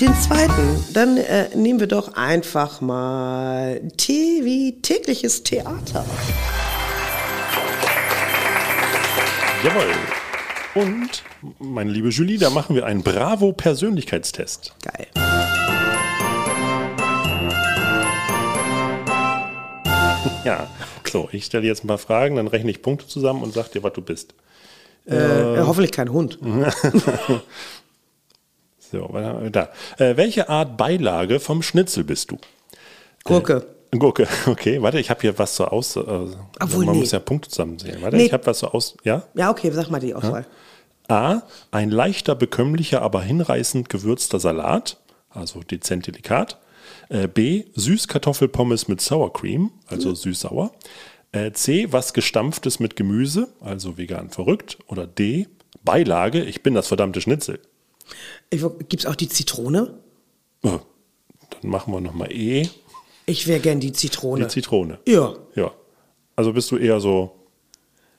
[0.00, 6.06] Den zweiten, dann äh, nehmen wir doch einfach mal T wie tägliches Theater.
[9.62, 9.92] Jawohl.
[10.74, 11.22] Und,
[11.58, 14.72] meine liebe Julie, da machen wir einen Bravo-Persönlichkeitstest.
[14.82, 15.06] Geil.
[20.42, 20.68] Ja,
[21.10, 23.82] so, ich stelle jetzt ein paar Fragen, dann rechne ich Punkte zusammen und sag dir,
[23.82, 24.32] was du bist.
[25.04, 26.38] Äh, hoffentlich kein Hund.
[28.90, 29.08] So,
[29.50, 29.68] da.
[29.98, 32.38] Äh, welche Art Beilage vom Schnitzel bist du?
[33.24, 33.66] Gurke.
[33.92, 35.96] Gurke, okay, warte, ich habe hier was so aus.
[35.96, 37.00] Äh, Obwohl, man nee.
[37.00, 38.02] muss ja Punkte zusammensehen.
[38.02, 38.26] Warte, Nee.
[38.26, 38.96] ich habe was so aus.
[39.04, 39.24] Ja?
[39.34, 40.46] Ja, okay, sag mal die Auswahl.
[41.08, 41.42] A.
[41.72, 44.98] Ein leichter, bekömmlicher, aber hinreißend gewürzter Salat,
[45.30, 46.58] also dezent delikat.
[47.08, 47.64] Äh, B.
[47.74, 50.70] Süßkartoffelpommes mit Sour Cream, also süß-sauer.
[51.32, 51.92] Äh, C.
[51.92, 54.78] Was gestampftes mit Gemüse, also vegan verrückt.
[54.86, 55.48] Oder D.
[55.84, 57.58] Beilage, ich bin das verdammte Schnitzel.
[58.50, 59.94] Ich, gibt's auch die Zitrone?
[60.62, 60.78] Äh,
[61.60, 62.68] Dann machen wir nochmal E.
[63.26, 64.44] Ich wäre gern die Zitrone.
[64.44, 64.98] Die Zitrone.
[65.06, 65.34] ja.
[65.54, 65.72] Ja.
[66.36, 67.32] Also bist du eher so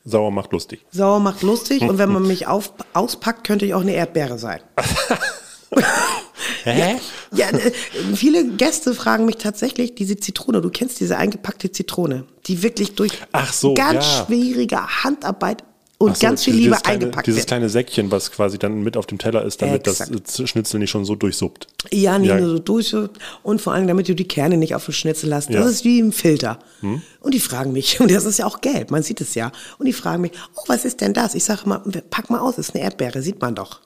[0.05, 0.85] sauer macht lustig.
[0.91, 4.61] Sauer macht lustig und wenn man mich auf, auspackt, könnte ich auch eine Erdbeere sein.
[6.63, 6.97] Hä?
[7.33, 7.71] Ja, äh,
[8.15, 10.61] viele Gäste fragen mich tatsächlich diese Zitrone.
[10.61, 13.13] Du kennst diese eingepackte Zitrone, die wirklich durch
[13.51, 14.25] so, ganz ja.
[14.25, 15.63] schwierige Handarbeit
[16.01, 17.47] und so, ganz viel dieses Liebe kleine, eingepackt Dieses wird.
[17.47, 20.11] kleine Säckchen, was quasi dann mit auf dem Teller ist, damit Exakt.
[20.13, 21.67] das äh, Schnitzel nicht schon so durchsuppt.
[21.91, 22.39] Ja, nicht Ja.
[22.39, 22.95] nur so durch
[23.43, 25.47] und vor allem, damit du die Kerne nicht auf den Schnitzel hast.
[25.49, 25.61] Das Ja.
[25.63, 25.67] Hm?
[25.69, 26.59] ist wie im Filter.
[27.21, 29.51] Und die fragen mich, und das ist ja auch gelb, man sieht es ja.
[29.77, 31.35] Und die fragen mich, oh, was ist denn das?
[31.35, 33.79] Ich sage mal, pack mal aus, ist eine Erdbeere, sieht man doch.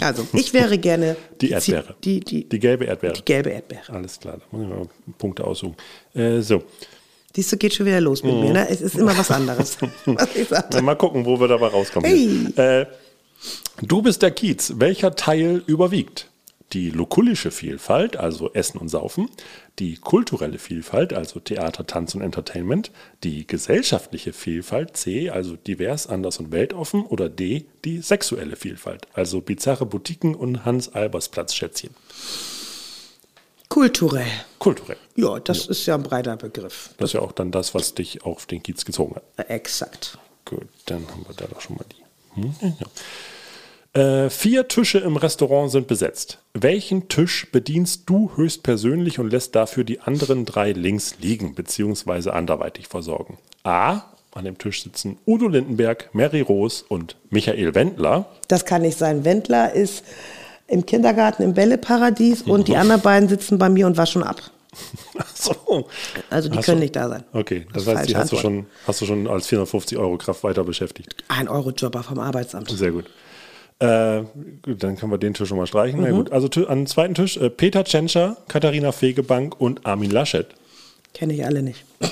[0.00, 1.16] Also, ich wäre gerne Mhm.
[1.40, 1.94] Die Erdbeere.
[2.02, 3.12] Die, die, Die gelbe Erdbeere.
[3.12, 3.92] die gelbe Erdbeere.
[3.92, 5.76] Alles klar, da muss ich mal Punkte aussuchen.
[6.14, 6.64] Äh, so,
[7.34, 8.40] Siehst du, geht schon wieder los mit Mhm.
[8.40, 8.68] mir, ne?
[8.68, 9.78] Es ist immer was anderes.
[10.06, 12.08] was mal gucken, wo wir dabei rauskommen.
[12.08, 12.80] Hey.
[12.82, 12.86] Äh,
[13.80, 14.74] du bist der Kiez.
[14.76, 16.28] Welcher Teil überwiegt?
[16.72, 19.28] Die lokulische Vielfalt, also Essen und Saufen,
[19.78, 22.90] die kulturelle Vielfalt, also Theater, Tanz und Entertainment,
[23.24, 29.42] die gesellschaftliche Vielfalt, C, also divers, anders und weltoffen, oder D, die sexuelle Vielfalt, also
[29.42, 31.90] bizarre Boutiquen und Hans-Albers-Platz-Schätzchen.
[33.72, 34.26] Kulturell.
[34.58, 34.98] Kulturell.
[35.16, 36.90] Ja, das ist ja ein breiter Begriff.
[36.98, 39.22] Das ist ja auch dann das, was dich auf den Kiez gezogen hat.
[39.38, 40.18] Äh, Exakt.
[40.44, 42.42] Gut, dann haben wir da doch schon mal die.
[42.42, 42.54] Hm,
[43.94, 44.24] ja.
[44.26, 46.36] Äh, vier Tische im Restaurant sind besetzt.
[46.52, 52.28] Welchen Tisch bedienst du höchstpersönlich und lässt dafür die anderen drei links liegen bzw.
[52.28, 53.38] anderweitig versorgen?
[53.62, 54.02] A.
[54.32, 58.26] An dem Tisch sitzen Udo Lindenberg, Mary Roos und Michael Wendler.
[58.48, 59.24] Das kann nicht sein.
[59.24, 60.04] Wendler ist
[60.72, 64.40] im Kindergarten im Bälleparadies und die anderen beiden sitzen bei mir und waschen ab.
[65.18, 65.86] Ach so.
[66.30, 67.24] Also die Hast können du- nicht da sein.
[67.32, 70.42] Okay, das, ist heißt, die hast du, schon, hast du schon als 450 Euro Kraft
[70.44, 71.14] weiter beschäftigt.
[71.28, 72.70] Ein Euro-Jobber vom Arbeitsamt.
[72.70, 73.04] Sehr gut.
[73.80, 74.22] Äh,
[74.62, 76.00] gut, dann können wir den Tisch schon mal streichen.
[76.00, 76.06] Mhm.
[76.06, 80.46] Na gut, also an den zweiten Tisch äh, Peter Tschentscher, Katharina Fegebank und Armin Laschet.
[81.12, 81.84] Kenne ich alle nicht.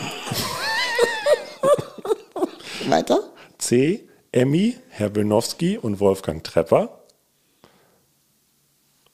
[2.89, 3.21] Weiter?
[3.57, 4.05] C.
[4.33, 7.00] Emmy, Herr Wilnowski und Wolfgang Trepper.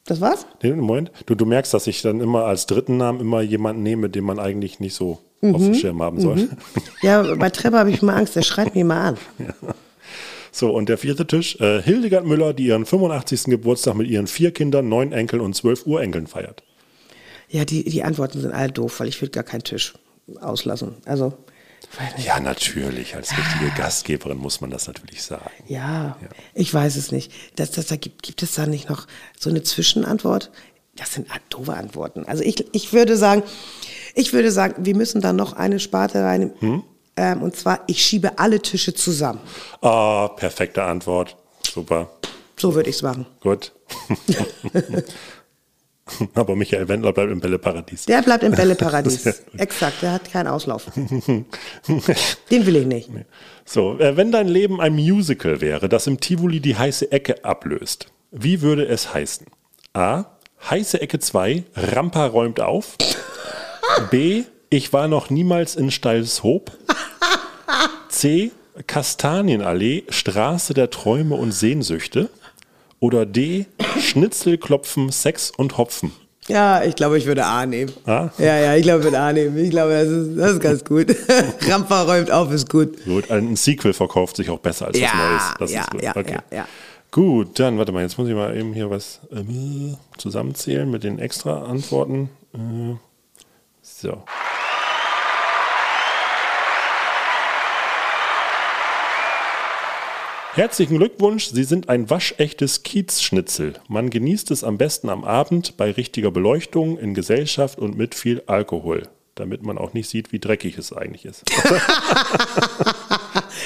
[0.07, 0.47] Das war's?
[0.63, 1.11] Nee, Moment.
[1.27, 4.39] Du, du merkst, dass ich dann immer als dritten Namen immer jemanden nehme, den man
[4.39, 6.49] eigentlich nicht so auf dem Schirm haben soll.
[7.03, 9.17] Ja, bei Trevor habe ich mal Angst, der schreit mich mal an.
[10.53, 13.45] So, und der vierte Tisch, äh, Hildegard Müller, die ihren 85.
[13.45, 16.63] Geburtstag mit ihren vier Kindern, neun Enkeln und zwölf Urenkeln feiert.
[17.51, 19.93] Ja, die, die Antworten sind alle doof, weil ich würde gar keinen Tisch
[20.41, 20.95] auslassen.
[21.05, 21.35] Also.
[22.19, 23.17] Ja, natürlich.
[23.17, 25.51] Als richtige Gastgeberin muss man das natürlich sagen.
[25.67, 26.17] Ja,
[26.55, 27.33] ich weiß es nicht.
[27.57, 29.07] Das, das, da gibt, gibt es da nicht noch
[29.39, 30.51] so eine Zwischenantwort?
[30.97, 32.25] Das sind doofe Antworten.
[32.25, 33.43] Also ich, ich würde sagen,
[34.15, 36.53] ich würde sagen, wir müssen da noch eine Sparte rein.
[37.17, 39.41] Ähm, und zwar, ich schiebe alle Tische zusammen.
[39.81, 41.37] Ah, perfekte Antwort.
[41.63, 42.11] Super.
[42.59, 43.27] So würde ich es machen.
[43.41, 43.73] Gut.
[46.35, 48.07] Aber Michael Wendler bleibt im Bälleparadies.
[48.07, 49.27] Der bleibt im Bälleparadies.
[49.59, 50.87] Exakt, der hat keinen Auslauf.
[52.51, 53.11] Den will ich nicht.
[53.65, 58.07] So, äh, wenn dein Leben ein Musical wäre, das im Tivoli die heiße Ecke ablöst,
[58.31, 59.47] wie würde es heißen?
[59.95, 60.25] A.
[60.71, 62.97] Heiße Ecke 2, Rampa räumt auf.
[64.11, 64.45] B.
[64.71, 66.73] Ich war noch niemals in Steilshoop.
[68.09, 68.53] C.
[68.87, 72.31] Kastanienallee, Straße der Träume und Sehnsüchte.
[73.01, 73.67] Oder D.
[74.01, 76.13] Schnitzelklopfen, Sex und Hopfen.
[76.49, 77.93] Ja, ich glaube, ich würde A nehmen.
[78.05, 78.31] A?
[78.39, 79.57] Ja, ja, ich glaube, ich würde A nehmen.
[79.59, 81.15] Ich glaube, das ist, das ist ganz gut.
[81.69, 83.05] Rampa räumt auf, ist gut.
[83.05, 85.43] Gut, ein Sequel verkauft sich auch besser als Ja, was Neues.
[85.59, 86.03] Das ja, ist gut.
[86.03, 86.39] ja, okay.
[86.51, 86.69] ja, ja.
[87.11, 91.19] Gut, dann warte mal, jetzt muss ich mal eben hier was ähm, zusammenzählen mit den
[91.19, 92.31] extra Antworten.
[92.55, 92.95] Äh,
[93.83, 94.23] so.
[100.57, 103.75] Herzlichen Glückwunsch, Sie sind ein waschechtes Kiezschnitzel.
[103.89, 108.43] Man genießt es am besten am Abend bei richtiger Beleuchtung, in Gesellschaft und mit viel
[108.47, 109.03] Alkohol,
[109.35, 111.45] damit man auch nicht sieht, wie dreckig es eigentlich ist.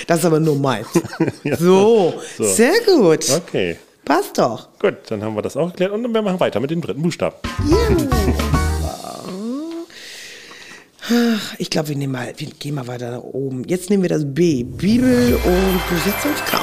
[0.06, 0.88] Das ist aber nur meins.
[1.58, 3.30] so, sehr gut.
[3.30, 3.76] Okay.
[4.04, 4.68] Passt doch.
[4.80, 7.36] Gut, dann haben wir das auch geklärt und wir machen weiter mit dem dritten Buchstaben.
[11.58, 13.64] Ich glaube, wir nehmen mal, wir gehen mal weiter nach oben.
[13.64, 14.64] Jetzt nehmen wir das B.
[14.64, 16.62] Bibel und Besetzungskraut.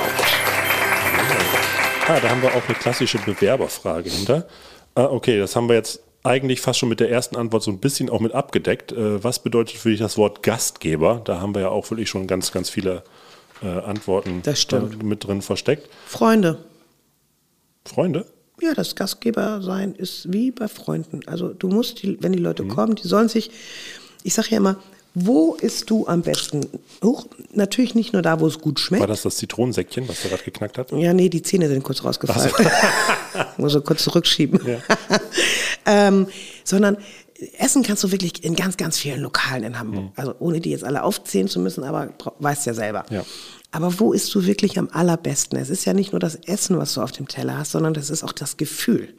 [2.08, 4.48] Ah, da haben wir auch eine klassische Bewerberfrage hinter.
[4.96, 7.80] Ah, okay, das haben wir jetzt eigentlich fast schon mit der ersten Antwort so ein
[7.80, 8.92] bisschen auch mit abgedeckt.
[8.92, 11.22] Äh, was bedeutet für dich das Wort Gastgeber?
[11.24, 13.04] Da haben wir ja auch wirklich schon ganz, ganz viele
[13.62, 15.90] äh, Antworten äh, mit drin versteckt.
[16.06, 16.60] Freunde.
[17.86, 18.26] Freunde?
[18.62, 21.22] Ja, das Gastgeber sein ist wie bei Freunden.
[21.28, 23.52] Also du musst, die, wenn die Leute kommen, die sollen sich,
[24.24, 24.78] ich sage ja immer,
[25.20, 26.68] wo isst du am besten?
[27.04, 29.02] Huch, natürlich nicht nur da, wo es gut schmeckt.
[29.02, 30.92] War das das Zitronensäckchen, was da gerade geknackt hat?
[30.92, 32.52] Ja, nee, die Zähne sind kurz rausgefallen.
[33.58, 34.60] Muss so kurz zurückschieben.
[34.64, 34.80] Ja.
[35.88, 36.28] ähm,
[36.64, 36.98] sondern
[37.58, 40.04] essen kannst du wirklich in ganz, ganz vielen Lokalen in Hamburg.
[40.04, 40.12] Mhm.
[40.16, 43.06] Also ohne die jetzt alle aufzählen zu müssen, aber weißt ja selber.
[43.10, 43.26] Ja.
[43.72, 45.58] Aber wo isst du wirklich am allerbesten?
[45.58, 48.12] Es ist ja nicht nur das Essen, was du auf dem Teller hast, sondern das
[48.12, 49.10] ist auch das Gefühl.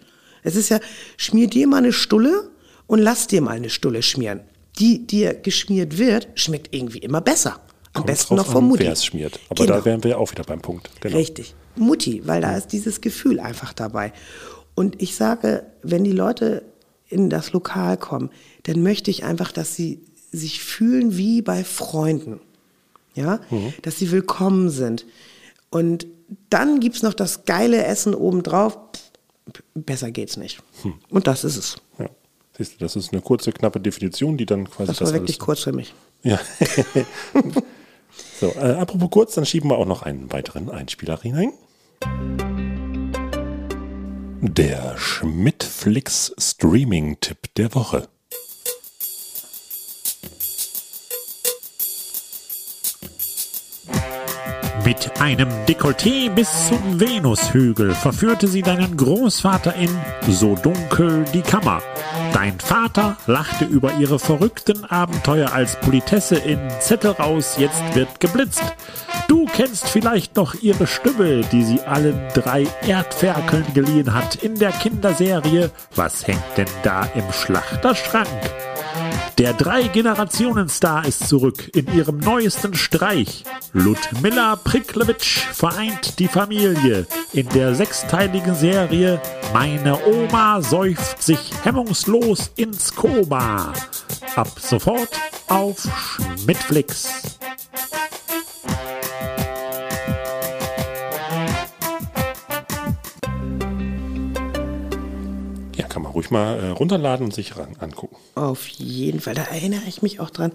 [0.42, 0.78] Es ist ja,
[1.16, 2.50] schmier dir mal eine Stulle
[2.86, 4.40] und lass dir mal eine Stulle schmieren.
[4.78, 7.60] Die dir geschmiert wird, schmeckt irgendwie immer besser.
[7.92, 8.84] Am Kommt besten noch vom Mutti.
[8.84, 9.40] Wer es schmiert.
[9.48, 9.78] Aber Genau.
[9.78, 10.90] da wären wir ja auch wieder beim Punkt.
[11.00, 11.16] Genau.
[11.16, 11.54] Richtig.
[11.76, 14.12] Mutti, weil da ist dieses Gefühl einfach dabei.
[14.74, 16.62] Und ich sage, wenn die Leute
[17.08, 18.30] in das Lokal kommen,
[18.64, 22.40] dann möchte ich einfach, dass sie sich fühlen wie bei Freunden.
[23.14, 23.40] Ja,
[23.82, 25.04] dass sie willkommen sind.
[25.70, 26.06] Und
[26.50, 28.78] dann gibt's noch das geile Essen obendrauf.
[29.74, 30.60] Besser geht's nicht.
[31.10, 31.76] Und das ist es.
[32.58, 35.44] Siehst du, das ist eine kurze, knappe Definition, die dann quasi Das war wirklich alles-
[35.44, 35.94] kurz für mich.
[36.24, 36.40] Ja.
[38.40, 41.52] so, äh, apropos kurz, dann schieben wir auch noch einen weiteren Einspieler hinein.
[44.40, 48.08] Der Schmidtflix Streaming-Tipp der Woche.
[54.88, 59.90] Mit einem Dekolleté bis zum Venushügel verführte sie deinen Großvater in
[60.26, 61.82] So dunkel die Kammer.
[62.32, 68.62] Dein Vater lachte über ihre verrückten Abenteuer als Politesse in Zettel raus, jetzt wird geblitzt.
[69.28, 74.72] Du kennst vielleicht noch ihre Stimme, die sie allen drei Erdferkeln geliehen hat in der
[74.72, 78.26] Kinderserie Was hängt denn da im Schlachterschrank?
[79.38, 83.44] Der Drei-Generationen-Star ist zurück in ihrem neuesten Streich.
[83.72, 89.20] Ludmilla Priklewitsch vereint die Familie in der sechsteiligen Serie
[89.52, 93.72] Meine Oma seufzt sich hemmungslos ins Koma.
[94.36, 95.10] Ab sofort
[95.48, 95.88] auf
[96.36, 97.37] Schmidtflix.
[105.98, 108.14] Kann man ruhig mal äh, runterladen und sich ran angucken.
[108.36, 109.34] Auf jeden Fall.
[109.34, 110.52] Da erinnere ich mich auch dran,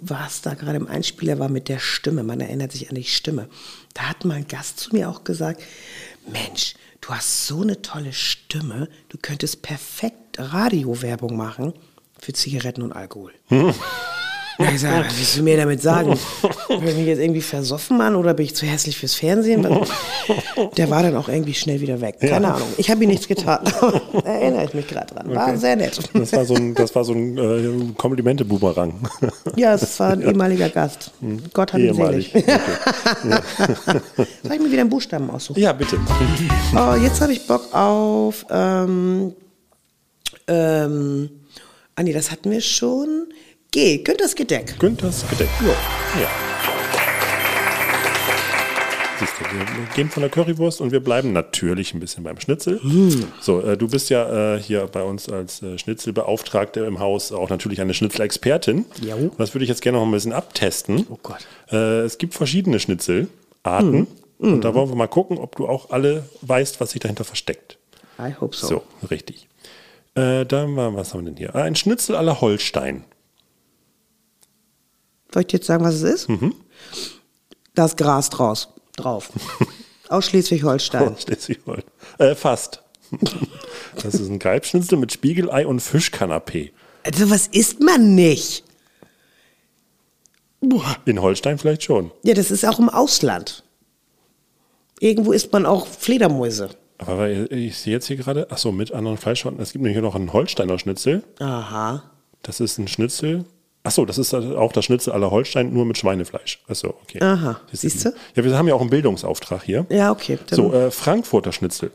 [0.00, 2.22] was da gerade im Einspieler war mit der Stimme.
[2.22, 3.48] Man erinnert sich an die Stimme.
[3.94, 5.62] Da hat mal ein Gast zu mir auch gesagt,
[6.30, 11.72] Mensch, du hast so eine tolle Stimme, du könntest perfekt Radiowerbung machen
[12.18, 13.32] für Zigaretten und Alkohol.
[13.48, 13.74] Ja,
[14.58, 16.18] ich sag, was willst du mir damit sagen?
[16.68, 19.66] Bin ich jetzt irgendwie versoffen, Mann, oder bin ich zu hässlich fürs Fernsehen?
[20.76, 22.20] Der war dann auch irgendwie schnell wieder weg.
[22.20, 22.68] Keine Ahnung.
[22.76, 23.60] Ich habe ihm nichts getan.
[24.24, 25.34] erinnere ich mich gerade dran.
[25.34, 25.98] War sehr nett.
[26.14, 28.94] Das war so ein, das war so ein äh, Komplimente-Boomerang.
[29.56, 31.10] Ja, es war ein ehemaliger Gast.
[31.52, 32.30] Gott hat ihn Ehemalig.
[32.32, 32.46] selig.
[34.42, 35.60] Soll ich mir wieder einen Buchstaben aussuchen?
[35.60, 35.98] ja, bitte.
[36.74, 38.46] Oh, jetzt habe ich Bock auf.
[38.50, 39.32] Ähm,
[40.48, 41.30] ähm,
[41.94, 43.26] ah, nee, das hatten wir schon.
[43.72, 43.96] G.
[43.96, 44.78] Günthers Gedeck.
[44.78, 45.48] Günthers Gedeck.
[45.64, 46.28] Ja.
[49.18, 52.78] Siehst du, wir gehen von der Currywurst und wir bleiben natürlich ein bisschen beim Schnitzel.
[53.40, 57.48] So, äh, du bist ja äh, hier bei uns als äh, Schnitzelbeauftragte im Haus auch
[57.48, 58.84] natürlich eine Schnitzelexpertin.
[59.16, 61.06] Und Das würde ich jetzt gerne noch ein bisschen abtesten.
[61.08, 61.46] Oh Gott.
[61.70, 64.06] Äh, es gibt verschiedene Schnitzelarten.
[64.38, 67.78] Und da wollen wir mal gucken, ob du auch alle weißt, was sich dahinter versteckt.
[68.18, 68.66] I hope so.
[68.66, 69.48] So, richtig.
[70.14, 71.54] Äh, dann was haben wir denn hier?
[71.56, 73.04] Ah, Ein Schnitzel la Holstein.
[75.32, 76.28] Soll ich dir jetzt sagen, was es ist?
[76.28, 76.54] Mhm.
[77.74, 79.30] Da ist Gras draus, drauf.
[80.08, 81.08] Aus Schleswig-Holstein.
[81.08, 81.90] Oh, Schleswig-Holstein.
[82.18, 82.82] Äh, fast.
[84.02, 86.70] Das ist ein Kalbschnitzel mit Spiegelei und Fischkanapé.
[87.04, 88.64] Also, was isst man nicht?
[90.62, 90.96] Boah.
[91.04, 92.10] In Holstein vielleicht schon.
[92.22, 93.64] Ja, das ist auch im Ausland.
[94.98, 96.70] Irgendwo isst man auch Fledermäuse.
[96.96, 99.60] Aber ich sehe jetzt hier gerade, ach so, mit anderen Fleischsorten.
[99.60, 101.22] Es gibt nämlich hier noch einen Holsteiner Schnitzel.
[101.40, 102.04] Aha.
[102.42, 103.44] Das ist ein Schnitzel.
[103.84, 106.60] Ach so, das ist auch das Schnitzel aller Holstein, nur mit Schweinefleisch.
[106.68, 107.20] Ach so, okay.
[107.20, 107.60] Aha.
[107.72, 108.14] Siehst du?
[108.36, 109.86] Ja, wir haben ja auch einen Bildungsauftrag hier.
[109.90, 110.38] Ja, okay.
[110.50, 111.90] So, äh, Frankfurter Schnitzel.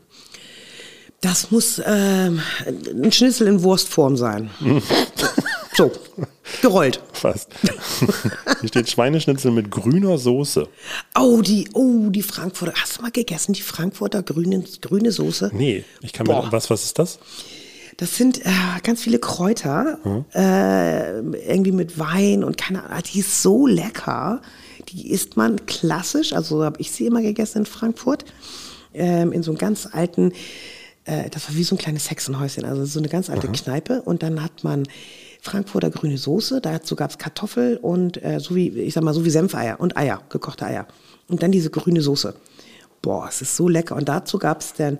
[1.22, 4.52] Das muss ähm, ein Schnitzel in Wurstform sein.
[5.76, 5.92] so,
[6.62, 7.02] gerollt.
[7.14, 7.50] Fast.
[8.60, 10.68] hier steht Schweineschnitzel mit grüner Soße.
[11.18, 12.74] Oh, die, oh, die Frankfurter.
[12.76, 15.52] Hast du mal gegessen, die Frankfurter grüne, grüne Soße?
[15.54, 16.52] Nee, ich kann mir.
[16.52, 17.18] Was, was ist das?
[17.98, 18.50] Das sind äh,
[18.84, 19.98] ganz viele Kräuter,
[20.36, 23.04] äh, irgendwie mit Wein und keine Ahnung.
[23.12, 24.42] Die ist so lecker.
[24.90, 28.24] Die isst man klassisch, also habe ich sie immer gegessen in Frankfurt,
[28.94, 30.32] ähm, in so einem ganz alten,
[31.06, 34.04] äh, das war wie so ein kleines Hexenhäuschen, also so eine ganz alte Kneipe.
[34.04, 34.88] Und dann hat man
[35.42, 39.26] Frankfurter grüne Soße, dazu gab es Kartoffel und äh, so wie, ich sag mal, so
[39.26, 40.88] wie Senfeier und Eier, gekochte Eier.
[41.28, 42.36] Und dann diese grüne Soße.
[43.02, 43.96] Boah, es ist so lecker.
[43.96, 45.00] Und dazu gab es dann,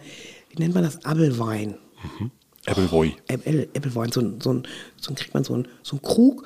[0.50, 1.76] wie nennt man das, Abelwein.
[2.68, 3.14] Appleboy.
[3.28, 4.64] Apple, Applewein, so, so, ein-
[5.00, 6.44] so kriegt man so einen so einen Krug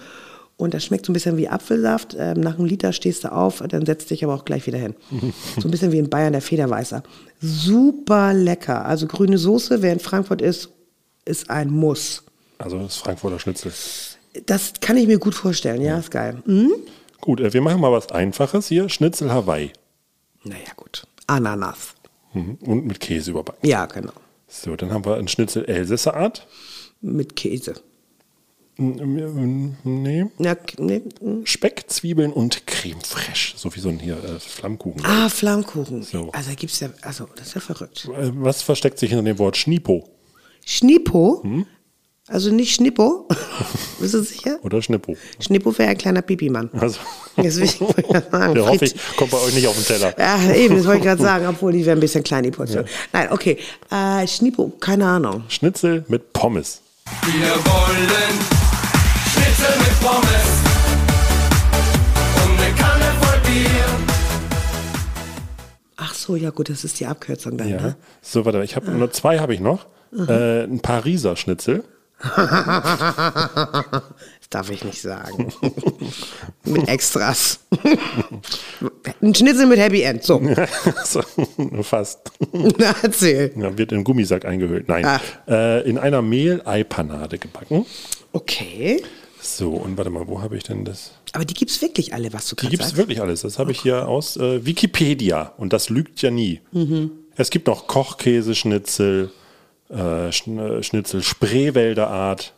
[0.57, 2.15] und das schmeckt so ein bisschen wie Apfelsaft.
[2.17, 4.95] Ähm, nach einem Liter stehst du auf, dann setzt dich aber auch gleich wieder hin.
[5.59, 7.01] so ein bisschen wie in Bayern der Federweißer.
[7.39, 8.85] Super lecker.
[8.85, 10.69] Also grüne Soße, wer in Frankfurt ist,
[11.25, 12.23] ist ein Muss.
[12.59, 13.71] Also das Frankfurter Schnitzel.
[14.45, 16.41] Das kann ich mir gut vorstellen, ja, ist geil.
[16.45, 16.71] Mhm.
[17.19, 18.87] Gut, äh, wir machen mal was Einfaches hier.
[18.89, 19.71] Schnitzel Hawaii.
[20.43, 21.03] Naja, gut.
[21.27, 21.95] Ananas.
[22.33, 22.57] Mhm.
[22.65, 23.67] Und mit Käse überbacken.
[23.67, 24.13] Ja, genau.
[24.53, 26.45] So, dann haben wir ein Schnitzel Elsässer Art.
[26.99, 27.75] Mit Käse.
[28.77, 30.25] Mm, Nee.
[30.39, 31.01] Ja, k- nee.
[31.21, 31.45] mm.
[31.45, 33.55] Speck, Zwiebeln und Creme fraiche.
[33.57, 35.03] So wie so ein hier äh, Flammkuchen.
[35.05, 36.03] Ah, Flammkuchen.
[36.03, 36.31] So.
[36.31, 38.05] Also da gibt's ja, also das ist ja verrückt.
[38.15, 40.09] Äh, Was versteckt sich hinter dem Wort Schnipo
[40.65, 41.41] Schnippo.
[41.43, 41.65] Hm?
[42.31, 43.27] Also nicht Schnippo.
[43.99, 44.57] Bist du sicher?
[44.63, 45.17] oder Schnippo?
[45.39, 46.69] Schnippo wäre ein kleiner Pipi-Mann.
[46.79, 46.97] Also,
[47.35, 48.55] Deswegen wollte ich gerade sagen.
[48.55, 50.15] der hoffe ich, kommt bei euch nicht auf den Teller.
[50.17, 52.85] Ja, eben, das wollte ich gerade sagen, obwohl die wäre ein bisschen klein, die Portion.
[53.11, 53.57] Nein, okay.
[53.91, 55.43] Äh, Schnippo, keine Ahnung.
[55.49, 56.79] Schnitzel mit Pommes.
[57.25, 58.07] Wir wollen
[59.33, 60.49] Schnitzel mit Pommes
[62.45, 63.85] und eine Kanne voll Bier.
[65.97, 67.81] Ach so, ja gut, das ist die Abkürzung dann, Ja.
[67.81, 67.95] ne?
[68.21, 69.85] So, warte, ich habe nur zwei habe ich noch.
[70.13, 71.83] Äh, ein Pariser Schnitzel.
[74.41, 75.53] Das darf ich nicht sagen.
[76.65, 77.59] mit Extras.
[79.21, 80.23] ein Schnitzel mit Happy End.
[80.23, 80.41] So,
[81.05, 81.21] so,
[81.83, 82.19] fast.
[82.51, 83.53] na erzähl.
[83.55, 84.89] Ja, wird in Gummisack eingehüllt.
[84.89, 85.05] Nein.
[85.05, 85.21] Ah.
[85.47, 87.85] Äh, in einer Mehl-Ei-Panade gebacken.
[88.33, 89.01] Okay.
[89.39, 91.13] So, und warte mal, wo habe ich denn das?
[91.31, 93.41] Aber die gibt's wirklich alle, was du Die gerade gibt es wirklich alles.
[93.41, 95.53] Das habe ich hier aus äh, Wikipedia.
[95.57, 96.59] Und das lügt ja nie.
[96.73, 97.11] Mhm.
[97.37, 99.31] Es gibt noch Kochkäseschnitzel,
[99.91, 100.31] äh, äh,
[100.83, 102.53] Schnitzel Spreewälder Art.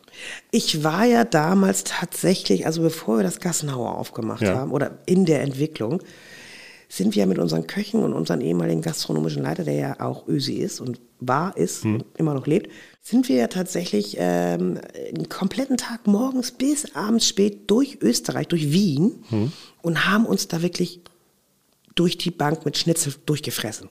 [0.51, 4.55] Ich war ja damals tatsächlich, also bevor wir das Gassenhauer aufgemacht Ja.
[4.55, 6.01] haben oder in der Entwicklung,
[6.87, 10.79] sind wir mit unseren Köchen und unseren ehemaligen gastronomischen Leiter, der ja auch Ösi ist
[10.79, 12.69] und war, ist und immer noch lebt,
[13.01, 14.79] sind wir ja tatsächlich ähm,
[15.09, 19.23] einen kompletten Tag morgens bis abends spät durch Österreich, durch Wien
[19.81, 20.99] und haben uns da wirklich
[21.95, 23.89] durch die Bank mit Schnitzel durchgefressen.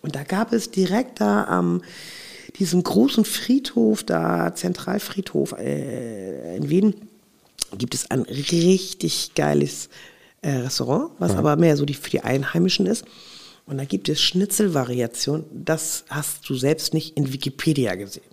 [0.00, 1.82] Und da gab es direkt da am
[2.58, 6.94] diesem großen Friedhof, da Zentralfriedhof äh, in Wien,
[7.76, 9.88] gibt es ein richtig geiles
[10.42, 13.04] äh, Restaurant, was aber mehr so die, für die Einheimischen ist.
[13.66, 15.44] Und da gibt es Schnitzelvariation.
[15.52, 18.24] Das hast du selbst nicht in Wikipedia gesehen.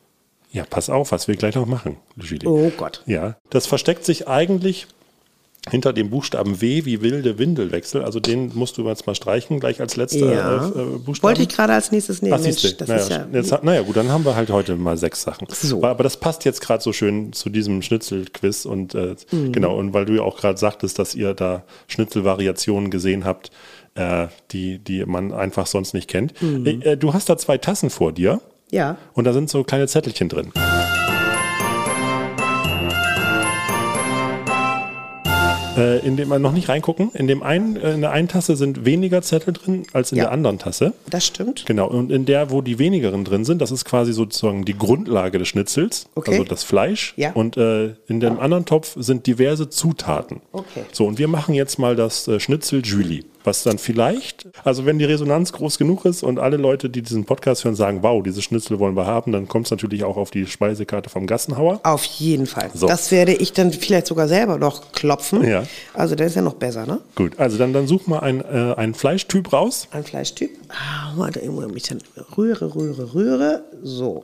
[0.52, 2.50] Ja, pass auf, was wir gleich noch machen, Julie.
[2.50, 3.04] Oh Gott.
[3.06, 4.88] Ja, das versteckt sich eigentlich
[5.70, 8.04] hinter dem Buchstaben W wie wilde Windelwechsel.
[8.04, 10.66] Also den musst du jetzt mal streichen, gleich als letzter Ja.
[10.66, 11.22] äh, äh, Buchstaben.
[11.24, 12.34] Wollte ich gerade als nächstes nehmen.
[12.36, 13.28] Ach, Mensch, das naja, ist ja.
[13.34, 15.48] jetzt, naja, gut, dann haben wir halt heute mal sechs Sachen.
[15.52, 15.84] So.
[15.84, 19.52] Aber das passt jetzt gerade so schön zu diesem Schnitzelquiz und äh, Mhm.
[19.52, 23.52] genau, und weil du ja auch gerade sagtest, dass ihr da Schnitzelvariationen gesehen habt,
[23.96, 26.42] äh, die, die man einfach sonst nicht kennt.
[26.42, 26.82] Mhm.
[26.82, 28.40] Äh, du hast da zwei Tassen vor dir
[28.72, 28.98] ja.
[29.14, 30.52] und da sind so kleine Zettelchen drin.
[35.78, 37.12] Äh, in dem man noch nicht reingucken.
[37.14, 40.26] In dem einen, äh, in der einen Tasse sind weniger Zettel drin als in Ja.
[40.26, 40.94] der anderen Tasse.
[41.10, 41.66] Das stimmt.
[41.68, 45.38] Genau, und in der, wo die wenigeren drin sind, das ist quasi sozusagen die Grundlage
[45.38, 46.32] des Schnitzels, Okay.
[46.32, 47.14] also das Fleisch.
[47.18, 47.32] Ja.
[47.34, 50.42] Und äh, in dem anderen Topf sind diverse Zutaten.
[50.52, 50.84] Okay.
[50.92, 55.00] So, und wir machen jetzt mal das äh, Schnitzel Julie, was dann vielleicht, also wenn
[55.00, 58.44] die Resonanz groß genug ist und alle Leute, die diesen Podcast hören, sagen, wow, dieses
[58.44, 61.80] Schnitzel wollen wir haben, dann kommt es natürlich auch auf die Speisekarte vom Gassenhauer.
[61.84, 62.70] Auf jeden Fall.
[62.74, 62.88] So.
[62.88, 65.48] Das werde ich dann vielleicht sogar selber noch klopfen.
[65.48, 65.64] Ja.
[65.94, 67.00] Also der ist ja noch besser, ne?
[67.16, 69.88] Gut, also dann, dann such mal ein, äh, einen Fleischtyp raus.
[69.92, 70.52] Ein Fleischtyp.
[70.70, 72.02] Ah, warte, ich muss ein bisschen
[72.38, 73.64] rühre, rühre, rühre.
[73.84, 74.24] So.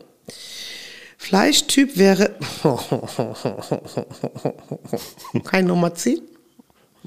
[1.18, 2.32] Fleischtyp wäre
[5.43, 6.34] kein Nummer 10.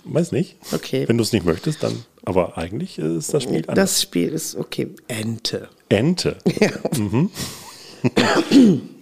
[0.05, 0.57] Weiß nicht.
[0.73, 1.07] Okay.
[1.09, 2.05] Wenn du es nicht möchtest, dann.
[2.25, 3.75] Aber eigentlich äh, ist das Spiel anders.
[3.75, 4.89] Das Spiel ist okay.
[5.09, 5.69] Ente.
[5.89, 6.37] Ente.
[6.61, 6.71] Ja.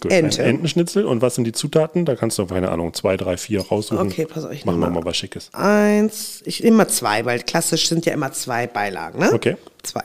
[0.01, 0.41] Gut, Ente.
[0.43, 1.05] Entenschnitzel.
[1.05, 2.05] Und was sind die Zutaten?
[2.05, 4.07] Da kannst du, keine Ahnung, zwei, drei, vier raussuchen.
[4.07, 5.49] Okay, pass auf, ich Machen wir mal- was Schickes.
[5.53, 9.31] Eins, ich immer zwei, weil klassisch sind ja immer zwei Beilagen, ne?
[9.33, 9.55] Okay.
[9.83, 10.03] Zwei.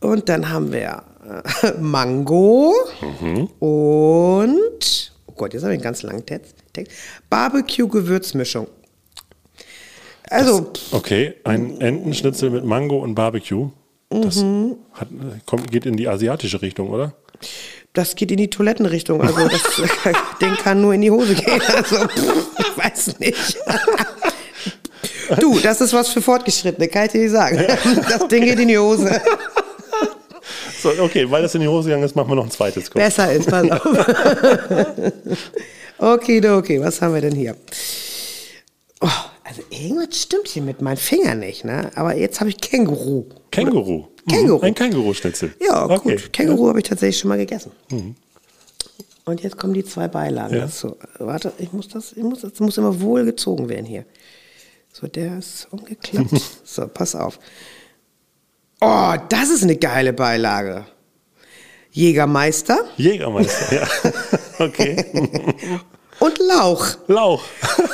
[0.00, 1.02] Und dann haben wir
[1.62, 2.74] äh, Mango
[3.20, 3.46] Mhm.
[3.58, 6.24] und, oh Gott, jetzt habe ich einen ganz langen.
[6.26, 6.54] Text.
[7.30, 8.66] Barbecue-Gewürzmischung.
[10.30, 13.70] Also, Okay, ein Entenschnitzel mit Mango und Barbecue.
[14.10, 14.76] Das Mhm.
[14.92, 15.08] hat,
[15.46, 17.12] kommt, geht in die asiatische Richtung, oder?
[17.92, 19.20] das geht in die Toilettenrichtung.
[19.20, 19.62] Also, das
[20.40, 21.60] Ding kann nur in die Hose gehen.
[21.74, 21.96] Also,
[22.58, 23.58] ich weiß nicht.
[25.40, 27.64] Du, das ist was für Fortgeschrittene, kann ich dir nicht sagen.
[28.08, 29.20] Das Ding geht in die Hose.
[30.80, 32.90] So, okay, weil das in die Hose gegangen ist, machen wir noch ein zweites.
[32.90, 33.00] Komm.
[33.02, 33.84] Besser ist, pass auf.
[35.98, 37.54] okay, okay, was haben wir denn hier?
[39.00, 39.08] Oh,
[39.50, 41.90] also irgendwas stimmt hier mit meinen Fingern nicht, ne?
[41.96, 43.24] Aber jetzt habe ich Känguru.
[43.50, 44.02] Känguru.
[44.24, 44.60] Mhm, Känguru.
[44.60, 45.54] Ein Känguru-Schnitzel.
[45.60, 46.12] Ja, okay.
[46.12, 46.32] gut.
[46.32, 47.72] Känguru habe ich tatsächlich schon mal gegessen.
[49.24, 50.60] Und jetzt kommen die zwei Beilagen Ja.
[50.66, 50.96] dazu.
[51.18, 54.04] Warte, ich muss das, ich muss, das muss immer wohl gezogen werden hier.
[54.92, 56.30] So, der ist umgeklappt.
[56.64, 57.40] so, pass auf.
[58.80, 60.86] Oh, das ist eine geile Beilage.
[61.90, 63.88] Jägermeister Jägermeister, ja.
[64.64, 65.04] okay.
[66.20, 66.86] und Lauch.
[67.08, 67.42] Lauch.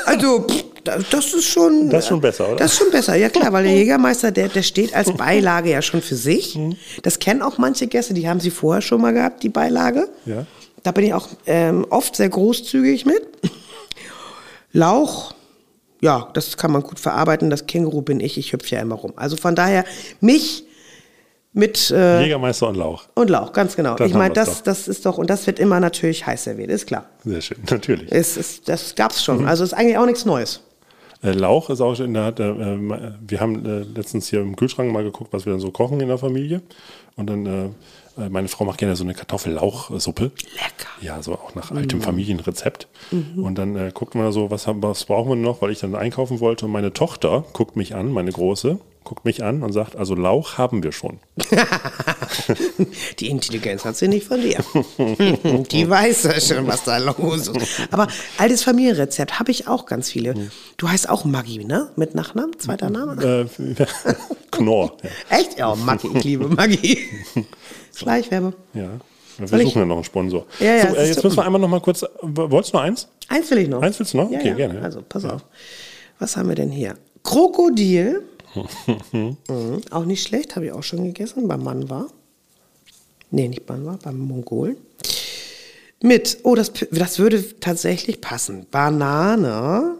[0.04, 0.64] Also, pff,
[1.10, 1.90] das ist schon.
[1.90, 2.56] Das ist schon besser, oder?
[2.56, 5.82] Das ist schon besser, ja klar, weil der Jägermeister, der, der steht als Beilage ja
[5.82, 6.58] schon für sich.
[7.02, 10.08] Das kennen auch manche Gäste, die haben sie vorher schon mal gehabt, die Beilage.
[10.24, 10.46] Ja.
[10.82, 13.22] Da bin ich auch ähm, oft sehr großzügig mit.
[14.72, 15.34] Lauch,
[16.00, 17.50] ja, das kann man gut verarbeiten.
[17.50, 19.12] Das Känguru bin ich, ich hüpfe ja immer rum.
[19.16, 19.84] Also von daher,
[20.20, 20.64] mich
[21.56, 23.06] mit äh, Jägermeister und Lauch.
[23.14, 23.94] und Lauch, ganz genau.
[23.94, 24.60] Dann ich meine, das, doch.
[24.64, 27.06] das ist doch, und das wird immer natürlich heiß serviert, ist klar.
[27.24, 28.12] Sehr schön, natürlich.
[28.12, 29.40] Es ist, das gab's schon.
[29.40, 29.48] Mhm.
[29.48, 30.60] Also ist eigentlich auch nichts Neues.
[31.22, 34.92] Äh, Lauch ist auch in der, der äh, wir haben äh, letztens hier im Kühlschrank
[34.92, 36.60] mal geguckt, was wir dann so kochen in der Familie.
[37.16, 37.64] Und dann, äh,
[38.22, 40.24] äh, meine Frau macht gerne so eine Kartoffellauchsuppe.
[40.24, 40.88] Lecker.
[41.00, 41.76] Ja, so auch nach Mhm.
[41.78, 42.88] altem Familienrezept.
[43.36, 45.80] Und dann äh, guckt man da so, was, haben, was brauchen wir noch, weil ich
[45.80, 46.66] dann einkaufen wollte.
[46.66, 50.58] Und meine Tochter guckt mich an, meine Große, guckt mich an und sagt, also Lauch
[50.58, 51.18] haben wir schon.
[53.18, 54.58] Die Intelligenz hat sie nicht von dir.
[55.70, 57.80] Die weiß ja schon, was da los ist.
[57.90, 60.34] Aber altes Familienrezept habe ich auch ganz viele.
[60.76, 61.90] Du heißt auch Maggi, ne?
[61.96, 62.58] Mit Nachnamen?
[62.58, 63.46] Zweiter Name?
[63.58, 63.86] Äh,
[64.50, 64.96] Knorr.
[65.02, 65.38] Ja.
[65.38, 65.58] Echt?
[65.58, 66.98] Ja, Maggi, ich liebe Maggi.
[67.96, 68.52] Schleichwerbe.
[68.74, 68.88] ja.
[69.38, 70.46] Wir Soll suchen ja noch einen Sponsor.
[70.60, 73.06] Ja, ja, so, äh, jetzt müssen wir einmal noch mal kurz, wolltest du noch eins?
[73.28, 73.82] Eins will ich noch.
[73.82, 74.30] Eins willst du noch?
[74.30, 74.54] Ja, Okay, ja.
[74.54, 74.80] gerne.
[74.80, 75.44] Also, pass auf.
[76.18, 76.94] Was haben wir denn hier?
[77.22, 78.22] Krokodil.
[79.12, 79.36] Mhm.
[79.90, 81.48] Auch nicht schlecht, habe ich auch schon gegessen.
[81.48, 82.08] Beim Mann war.
[83.30, 84.76] Nee, nicht beim war, beim Mongolen.
[86.02, 88.66] Mit, oh, das, das würde tatsächlich passen.
[88.70, 89.96] Banane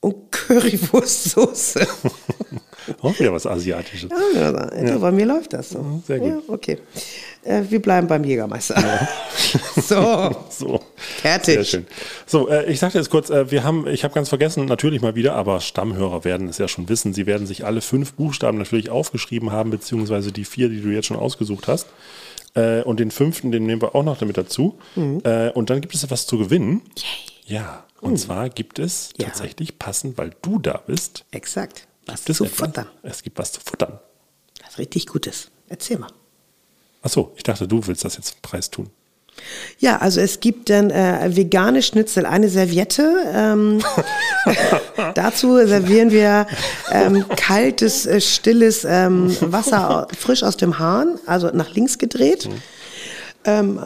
[0.00, 1.86] und Currywurstsoße.
[3.00, 4.10] Auch wieder was Asiatisches.
[4.34, 4.98] Ja, ja.
[4.98, 6.02] Bei mir läuft das so.
[6.06, 6.28] sehr gut.
[6.28, 6.78] Ja, okay.
[7.44, 8.80] Äh, wir bleiben beim Jägermeister.
[9.76, 10.80] so, So.
[10.98, 11.54] fertig.
[11.56, 11.86] Sehr schön.
[12.26, 15.14] So, äh, ich sagte jetzt kurz, äh, wir haben, ich habe ganz vergessen, natürlich mal
[15.14, 17.12] wieder, aber Stammhörer werden es ja schon wissen.
[17.14, 21.06] Sie werden sich alle fünf Buchstaben natürlich aufgeschrieben haben, beziehungsweise die vier, die du jetzt
[21.06, 21.86] schon ausgesucht hast.
[22.54, 24.78] Äh, und den fünften, den nehmen wir auch noch damit dazu.
[24.94, 25.20] Mhm.
[25.24, 26.82] Äh, und dann gibt es etwas zu gewinnen.
[27.46, 27.84] Ja.
[28.00, 29.26] Und zwar gibt es Ja.
[29.26, 31.86] tatsächlich passend, weil du da bist, Exakt.
[32.06, 32.86] Was zu etwas- futtern.
[33.02, 33.98] Es gibt was zu futtern.
[34.64, 35.50] Was richtig Gutes.
[35.68, 36.08] Erzähl mal.
[37.02, 38.88] Achso, ich dachte, du willst das jetzt preistun.
[39.78, 43.14] Ja, also es gibt dann äh, vegane Schnitzel, eine Serviette.
[43.34, 43.82] Ähm,
[45.14, 46.46] dazu servieren wir
[46.90, 52.48] ähm, kaltes, äh, stilles ähm, Wasser frisch aus dem Hahn, also nach links gedreht.
[53.44, 53.80] Ähm,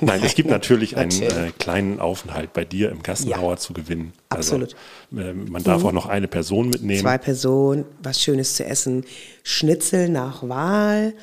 [0.00, 4.12] Nein, es gibt natürlich einen äh, kleinen Aufenthalt bei dir im Gassenhauer zu gewinnen.
[4.32, 4.74] Absolut.
[5.14, 7.00] Also, äh, man darf auch noch eine Person mitnehmen.
[7.00, 9.04] zwei Personen, was Schönes zu essen.
[9.44, 11.14] Schnitzel nach Wahl.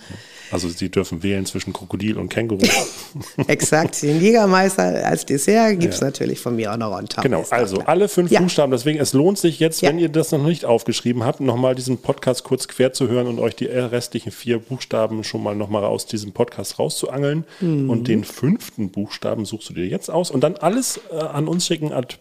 [0.51, 2.65] Also sie dürfen wählen zwischen Krokodil und Känguru.
[3.47, 7.23] Exakt, den Jägermeister als Dessert gibt es natürlich von mir auch noch on top.
[7.23, 8.41] genau, also alle fünf Ja.
[8.41, 8.71] Buchstaben.
[8.71, 9.89] Deswegen, es lohnt sich jetzt, Ja.
[9.89, 13.39] wenn ihr das noch nicht aufgeschrieben habt, nochmal diesen Podcast kurz quer zu hören und
[13.39, 17.45] euch die restlichen vier Buchstaben schon mal nochmal aus diesem Podcast rauszuangeln.
[17.61, 17.89] Mhm.
[17.89, 21.67] Und den fünften Buchstaben suchst du dir jetzt aus und dann alles äh, an uns
[21.67, 22.17] schicken at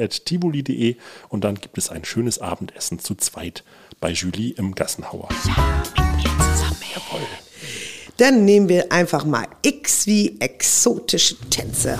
[0.00, 0.96] podcast.tibuli.de
[1.28, 3.64] und dann gibt es ein schönes Abendessen zu zweit
[4.00, 5.28] bei Julie im Gassenhauer.
[8.16, 11.98] Dann nehmen wir einfach mal X wie exotische Tänze.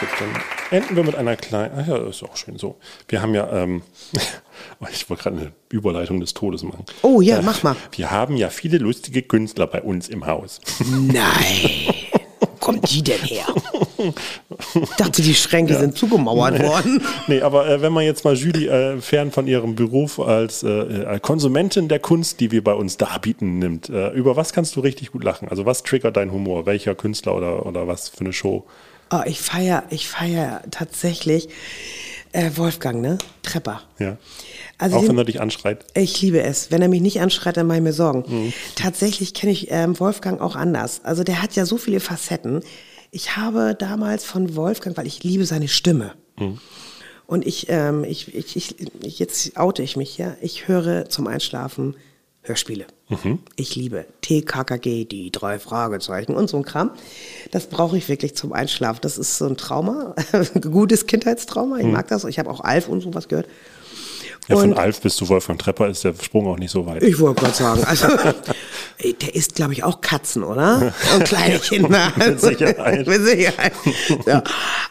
[0.00, 1.74] Gut, dann enden wir mit einer kleinen.
[1.78, 2.78] Ach ja, das ist auch schön so.
[3.08, 3.82] Wir haben ja, ähm,
[4.92, 6.84] ich wollte gerade eine Überleitung des Todes machen.
[7.02, 7.76] Oh ja, Äh, mach mal.
[7.92, 10.60] Wir haben ja viele lustige Künstler bei uns im Haus.
[10.90, 11.94] Nein.
[12.40, 13.46] Wo kommt die denn her?
[14.74, 17.02] Ich dachte, die Schränke sind zugemauert worden.
[17.28, 20.68] nee, aber äh, wenn man jetzt mal Julie äh, fern von ihrem Beruf als äh,
[20.68, 24.80] äh, Konsumentin der Kunst, die wir bei uns darbieten, nimmt, äh, über was kannst du
[24.80, 25.48] richtig gut lachen?
[25.48, 26.66] Also was triggert deinen Humor?
[26.66, 28.64] Welcher Künstler oder, oder was für eine Show?
[29.10, 31.48] Oh, ich feier, ich feier tatsächlich
[32.32, 33.18] äh, Wolfgang, ne?
[33.42, 33.82] Trepper.
[33.98, 34.16] Ja.
[34.78, 35.84] Also Auch den- wenn er dich anschreit.
[35.94, 36.70] Ich liebe es.
[36.70, 38.24] Wenn er mich nicht anschreit, dann mache ich mir Sorgen.
[38.26, 38.52] Mhm.
[38.74, 41.02] Tatsächlich kenne ich ähm, Wolfgang auch anders.
[41.04, 42.62] Also der hat ja so viele Facetten.
[43.14, 46.14] Ich habe damals von Wolfgang, weil ich liebe seine Stimme.
[46.38, 46.58] Mhm.
[47.26, 50.34] Und ich, ähm, ich, ich, ich, jetzt oute ich mich, ja.
[50.40, 51.94] Ich höre zum Einschlafen
[52.40, 52.86] Hörspiele.
[53.10, 53.40] Mhm.
[53.54, 56.90] Ich liebe TKKG, die drei Fragezeichen und so ein Kram.
[57.50, 59.00] Das brauche ich wirklich zum Einschlafen.
[59.02, 61.78] Das ist so ein Trauma, ein gutes Kindheitstrauma.
[61.78, 62.24] Ich mag das.
[62.24, 63.46] Ich habe auch Alf und sowas gehört.
[64.48, 67.02] Ja, von Und- Alf bis zu Wolfgang Trepper ist der Sprung auch nicht so weit.
[67.02, 68.08] Ich wollte gerade sagen, also
[68.98, 70.92] ey, der isst, glaube ich, auch Katzen, oder?
[71.14, 72.12] Und kleine Kinder.
[72.16, 73.06] Mit Sicherheit.
[73.06, 73.72] Mit Sicherheit.
[74.26, 74.42] Ja.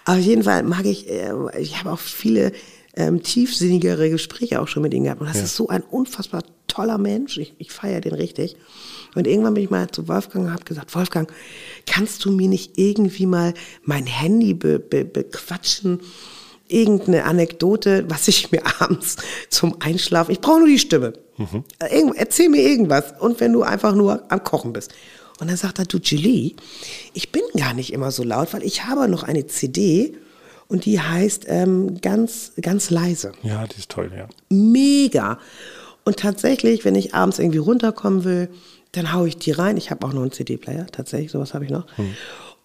[0.06, 2.54] Auf jeden Fall mag ich, äh, ich habe auch viele
[2.95, 5.22] ähm, tiefsinnigere Gespräche auch schon mit ihm gehabt.
[5.22, 7.38] Und das ist so ein unfassbar toller Mensch.
[7.38, 8.56] Ich, ich feiere den richtig.
[9.16, 11.30] Und irgendwann bin ich mal zu Wolfgang und habe gesagt, Wolfgang,
[11.86, 15.99] kannst du mir nicht irgendwie mal mein Handy be, be, bequatschen?
[16.72, 19.17] Irgendeine Anekdote, was ich mir abends
[19.49, 21.13] zum Einschlafen, ich brauche nur die Stimme.
[21.91, 23.13] Irgend, erzähl mir irgendwas.
[23.19, 24.91] Und wenn du einfach nur am Kochen bist.
[25.39, 26.53] Und dann sagt er, du Julie,
[27.13, 30.15] ich bin gar nicht immer so laut, weil ich habe noch eine CD
[30.67, 34.28] und die heißt ähm, ganz, ganz leise Ja, die ist toll, ja.
[34.49, 35.39] mega.
[36.05, 38.49] Und tatsächlich, wenn ich abends irgendwie runterkommen will,
[38.91, 39.78] dann haue ich die rein.
[39.78, 41.86] Ich habe auch noch einen CD-Player, tatsächlich, sowas habe ich noch.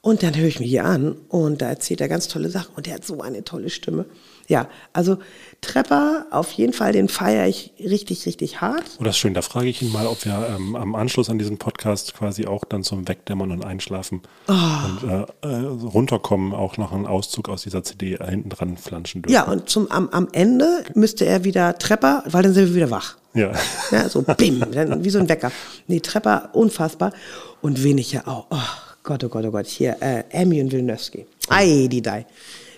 [0.01, 2.87] Und dann höre ich mir die an und da erzählt er ganz tolle Sachen und
[2.87, 4.07] er hat so eine tolle Stimme.
[4.49, 5.19] Ja, also
[5.61, 8.85] Trepper, auf jeden Fall, den feiere ich richtig, richtig hart.
[9.01, 9.35] Oh, das ist schön.
[9.35, 12.65] Da frage ich ihn mal, ob wir ähm, am Anschluss an diesen Podcast quasi auch
[12.65, 17.83] dann zum Wegdämmern und Einschlafen und äh, äh, runterkommen auch noch einen Auszug aus dieser
[17.83, 19.35] CD hinten dran flanschen dürfen.
[19.35, 22.91] Ja, und zum, am, am Ende müsste er wieder Trepper, weil dann sind wir wieder
[22.91, 23.17] wach.
[23.35, 23.53] Ja.
[23.91, 25.51] Ja, so bim, dann, wie so ein Wecker.
[25.89, 27.13] Nee, Trepper, unfassbar.
[27.61, 30.73] Und wen ich ja auch, oh Gott, oh Gott, oh Gott, hier, äh, Amy und
[30.73, 31.27] Wilnowski.
[31.49, 32.27] Ei, die Dei.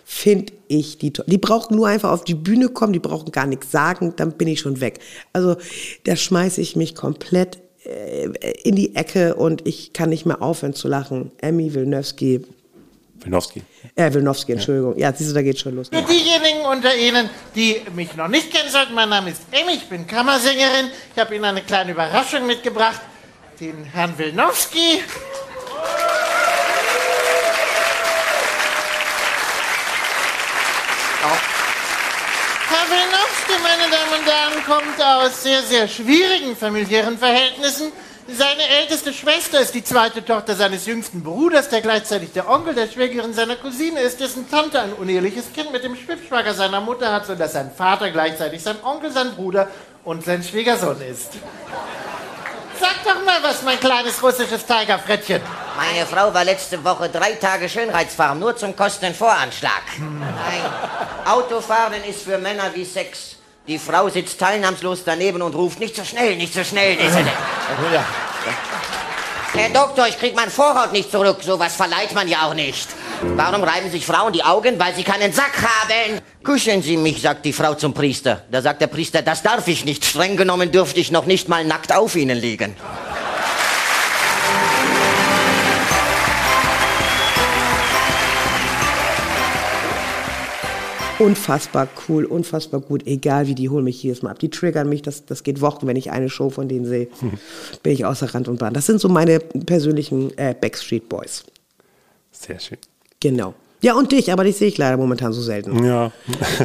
[0.05, 1.25] Finde ich die toll.
[1.27, 4.47] Die brauchen nur einfach auf die Bühne kommen, die brauchen gar nichts sagen, dann bin
[4.47, 5.01] ich schon weg.
[5.33, 5.57] Also
[6.05, 8.27] da schmeiße ich mich komplett äh,
[8.63, 11.31] in die Ecke und ich kann nicht mehr aufhören zu lachen.
[11.43, 12.45] Amy Wilnowski,
[13.21, 13.63] Wilnowski.
[13.95, 14.99] äh, Wilnowski, Entschuldigung.
[14.99, 15.89] Ja, siehst du, da geht schon los.
[15.89, 19.89] Für diejenigen unter Ihnen, die mich noch nicht kennen sollten, mein Name ist Emmy, ich
[19.89, 20.91] bin Kammersängerin.
[21.15, 23.01] Ich habe Ihnen eine kleine Überraschung mitgebracht.
[23.59, 25.01] Den Herrn Wilnowski.
[32.71, 37.93] Herr Herren, kommt aus sehr, sehr schwierigen familiären Verhältnissen.
[38.31, 42.87] Seine älteste Schwester ist die zweite Tochter seines jüngsten Bruders, der gleichzeitig der Onkel der
[42.87, 47.27] Schwägerin seiner Cousine ist, dessen Tante ein uneheliches Kind mit dem Schwibschwager seiner Mutter hat,
[47.27, 49.69] sodass sein Vater gleichzeitig sein Onkel, sein Bruder
[50.05, 51.33] und sein Schwiegersohn ist.
[52.79, 55.41] Sag doch mal was, mein kleines russisches Tigerfrettchen.
[55.77, 59.83] Meine Frau war letzte Woche drei Tage Schönheitsfarm, nur zum Kostenvoranschlag.
[59.99, 60.73] Nein,
[61.25, 63.38] Autofahren ist für Männer wie Sex.
[63.69, 66.97] Die Frau sitzt teilnahmslos daneben und ruft, nicht so schnell, nicht so schnell.
[66.97, 67.29] Nicht so schnell.
[69.53, 71.43] Herr Doktor, ich krieg mein Vorhaut nicht zurück.
[71.43, 72.89] Sowas verleiht man ja auch nicht.
[73.37, 74.79] Warum reiben sich Frauen die Augen?
[74.79, 76.19] Weil sie keinen Sack haben.
[76.43, 78.43] Küssen Sie mich, sagt die Frau zum Priester.
[78.51, 80.03] Da sagt der Priester, das darf ich nicht.
[80.07, 82.75] Streng genommen dürfte ich noch nicht mal nackt auf Ihnen liegen.
[91.19, 93.07] Unfassbar cool, unfassbar gut.
[93.07, 94.39] Egal wie, die holen mich jedes Mal ab.
[94.39, 97.09] Die triggern mich, das, das geht Wochen, wenn ich eine Show von denen sehe.
[97.83, 98.75] Bin ich außer Rand und Bahn.
[98.75, 101.45] Das sind so meine persönlichen äh, Backstreet Boys.
[102.31, 102.79] Sehr schön.
[103.21, 103.55] Genau.
[103.81, 105.85] Ja, und dich, aber dich sehe ich leider momentan so selten.
[105.85, 106.11] Ja.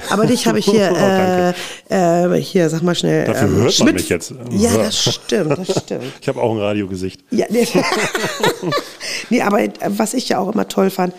[0.09, 0.91] Aber dich habe ich hier,
[1.89, 3.25] Oh, äh, äh, hier, sag mal schnell.
[3.25, 4.33] Dafür ähm, hört man Schmidt- mich jetzt.
[4.49, 6.05] Ja, das stimmt, das stimmt.
[6.21, 7.23] Ich habe auch ein Radiogesicht.
[7.29, 7.67] Ja, nee.
[9.29, 11.13] nee, aber äh, was ich ja auch immer toll fand,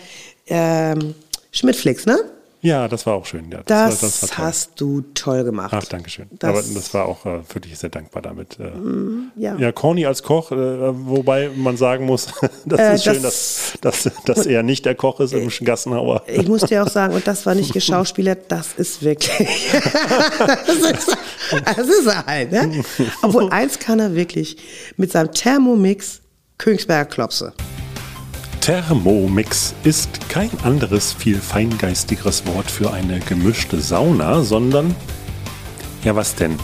[0.47, 1.15] ähm,
[1.51, 2.19] Schmidtflix, ne?
[2.65, 3.51] Ja, das war auch schön.
[3.51, 5.71] Ja, Das, war, das war hast du toll gemacht.
[5.73, 6.25] Ach, danke schön.
[6.39, 8.57] Das- Aber das war auch äh, wirklich sehr dankbar damit.
[8.59, 8.71] Äh,
[9.39, 9.55] ja.
[9.57, 12.27] ja, Corny als Koch, äh, wobei man sagen muss,
[12.65, 16.23] das Äh, ist schön, das- dass, dass, dass er nicht der Koch ist im Gassenhauer.
[16.27, 19.71] Ich muss dir auch sagen, und das war nicht geschauspielert, das ist wirklich.
[20.67, 21.17] das, ist,
[21.65, 22.83] das ist er halt, ne?
[23.21, 24.57] Obwohl eins kann er wirklich
[24.97, 26.21] mit seinem Thermomix
[26.57, 27.53] Königsberger Klopse.
[28.65, 34.95] Thermomix ist kein anderes, viel feingeistigeres Wort für eine gemischte Sauna, sondern,
[36.03, 36.57] ja was denn?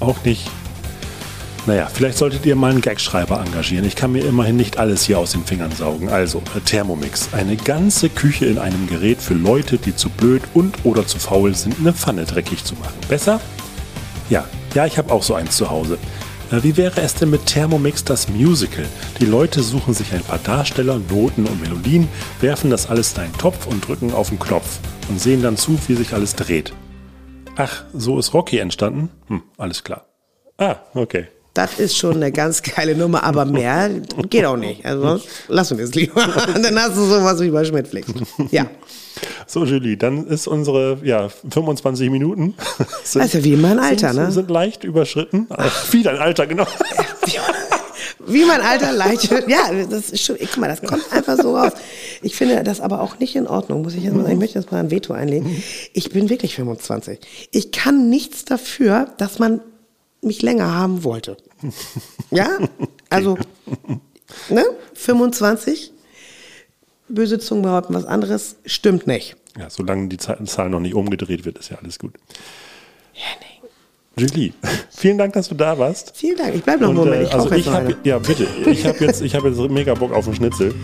[0.00, 0.50] Auch nicht.
[1.64, 3.86] Naja, vielleicht solltet ihr mal einen Gagschreiber engagieren.
[3.86, 6.10] Ich kann mir immerhin nicht alles hier aus den Fingern saugen.
[6.10, 7.30] Also, äh, Thermomix.
[7.32, 11.54] Eine ganze Küche in einem Gerät für Leute, die zu blöd und oder zu faul
[11.54, 12.98] sind, eine Pfanne dreckig zu machen.
[13.08, 13.40] Besser?
[14.28, 15.96] Ja, ja, ich habe auch so eins zu Hause.
[16.52, 18.84] Wie wäre es denn mit Thermomix das Musical?
[19.20, 22.08] Die Leute suchen sich ein paar Darsteller, Noten und Melodien,
[22.40, 25.78] werfen das alles in einen Topf und drücken auf den Knopf und sehen dann zu,
[25.86, 26.72] wie sich alles dreht.
[27.54, 29.10] Ach, so ist Rocky entstanden?
[29.28, 30.06] Hm, alles klar.
[30.58, 31.28] Ah, okay.
[31.54, 33.88] Das ist schon eine ganz geile Nummer, aber mehr
[34.28, 34.84] geht auch nicht.
[34.84, 36.26] Also lassen wir es lieber.
[36.62, 38.08] Dann hast du sowas wie bei Schmidtflix.
[38.50, 38.66] Ja.
[39.50, 42.54] So, Julie, dann ist unsere ja, 25 Minuten.
[43.02, 44.30] Sind, ja wie in meinem Alter, sind, ne?
[44.30, 45.48] Sind leicht überschritten.
[45.50, 46.66] Ach, wie dein Alter, genau.
[48.26, 49.48] Wie mein Alter leicht wird.
[49.48, 51.72] Ja, das ist schon, guck mal, das kommt einfach so raus.
[52.22, 54.34] Ich finde das aber auch nicht in Ordnung, muss ich jetzt mal sagen.
[54.34, 55.62] Ich möchte jetzt mal ein Veto einlegen.
[55.94, 57.18] Ich bin wirklich 25.
[57.50, 59.60] Ich kann nichts dafür, dass man
[60.22, 61.36] mich länger haben wollte.
[62.30, 62.58] Ja?
[63.08, 63.36] Also,
[64.48, 64.64] ne?
[64.94, 65.92] 25.
[67.08, 68.56] Böse Zungen behaupten was anderes.
[68.64, 69.36] Stimmt nicht.
[69.58, 72.12] Ja, solange die Zahl noch nicht umgedreht wird, ist ja alles gut.
[74.16, 74.52] Julie,
[74.90, 76.12] vielen Dank, dass du da warst.
[76.14, 76.54] Vielen Dank.
[76.54, 77.16] Ich bleibe noch einen Moment.
[77.16, 77.96] äh, Ich also kaufe jetzt ich eine.
[78.04, 80.74] ja bitte, ich habe jetzt, ich habe jetzt mega Bock auf einen Schnitzel.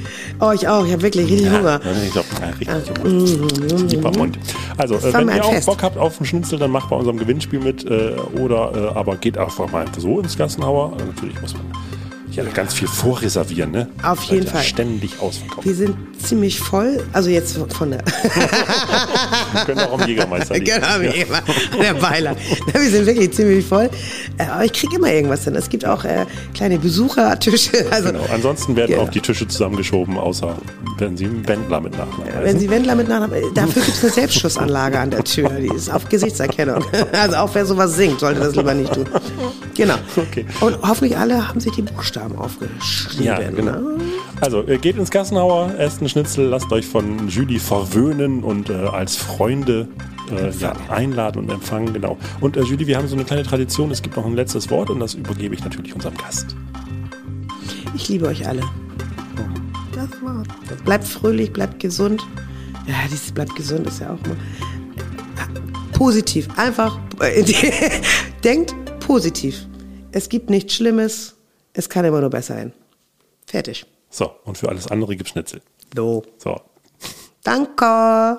[0.41, 0.87] Oh, ich auch.
[0.87, 1.81] Ich habe wirklich richtig Hunger.
[1.85, 3.89] Ja, ich glaub, ja, richtig Hunger.
[3.89, 4.39] Lieber Mund.
[4.79, 5.67] Also, äh, wenn ihr auch fest.
[5.67, 9.17] Bock habt auf einen Schnitzel, dann macht bei unserem Gewinnspiel mit äh, oder äh, aber
[9.17, 10.93] geht einfach mal so ins Gassenhauer.
[10.95, 11.63] Also natürlich muss man
[12.37, 13.89] ja ganz viel vorreservieren, ne?
[14.03, 14.63] Auf jeden ja Fall.
[14.63, 15.67] Ständig ausverkauft.
[15.67, 17.03] Wir sind ziemlich voll.
[17.13, 18.03] Also jetzt von der.
[18.05, 20.67] Wir können auch am Jägermeister liegen.
[20.67, 21.13] Genau, wie Ja.
[21.13, 21.43] immer.
[21.83, 22.37] Der Beiler.
[22.73, 23.91] Wir sind wirklich ziemlich voll.
[24.39, 25.55] Äh, Aber ich kriege immer irgendwas hin.
[25.55, 27.71] Es gibt auch äh, kleine Besuchertische.
[27.91, 28.25] Also, Genau.
[28.33, 29.03] Ansonsten werden Genau.
[29.05, 30.57] auch die Tische zusammengeschoben, außer
[30.99, 32.61] wenn sie einen Wendler mit Nachnamen wenn heißen.
[32.61, 35.49] Sie Wendler mit Nachnamen, äh, dafür gibt es eine Selbstschussanlage an der Tür.
[35.51, 36.85] Die ist auf Gesichtserkennung.
[37.13, 39.07] Also auch wer sowas singt, sollte das lieber nicht tun.
[39.75, 39.95] Genau.
[40.17, 40.45] Okay.
[40.61, 43.25] Und hoffentlich alle haben sich die Buchstaben aufgeschrieben.
[43.25, 43.99] Ja, genau.
[44.41, 48.75] Also, äh, geht ins Gassenhauer, esst einen Schnitzel, lasst euch von Julie verwöhnen und äh,
[48.75, 49.89] als Freunde
[50.31, 52.19] äh, ja, einladen und empfangen, genau.
[52.41, 54.91] Und äh, Julie, wir haben so eine kleine Tradition, es gibt noch ein letztes Wort
[54.91, 56.57] und das übergebe ich natürlich unserem Gast.
[57.95, 58.63] Ich liebe euch alle.
[59.95, 60.47] Das war's.
[60.85, 62.27] Bleibt fröhlich, bleibt gesund.
[62.87, 64.37] Ja, dieses bleibt gesund ist ja auch mal.
[65.93, 66.49] Positiv.
[66.57, 66.99] Einfach.
[67.21, 67.43] äh,
[68.45, 69.67] Denkt positiv.
[70.13, 71.36] Es gibt nichts Schlimmes.
[71.79, 72.73] Es kann immer nur besser sein.
[73.47, 73.85] Fertig.
[74.09, 75.61] So, und für alles andere gibt Schnitzel.
[75.95, 76.25] So.
[76.39, 76.59] So.
[77.43, 78.39] Danke.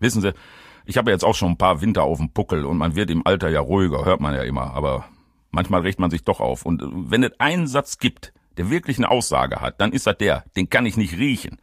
[0.00, 0.32] Wissen Sie,
[0.86, 3.26] ich habe jetzt auch schon ein paar Winter auf dem Puckel und man wird im
[3.26, 5.06] Alter ja ruhiger, hört man ja immer, aber
[5.50, 6.66] manchmal regt man sich doch auf.
[6.66, 10.44] Und wenn es einen Satz gibt, der wirklich eine Aussage hat, dann ist das der,
[10.56, 11.58] den kann ich nicht riechen.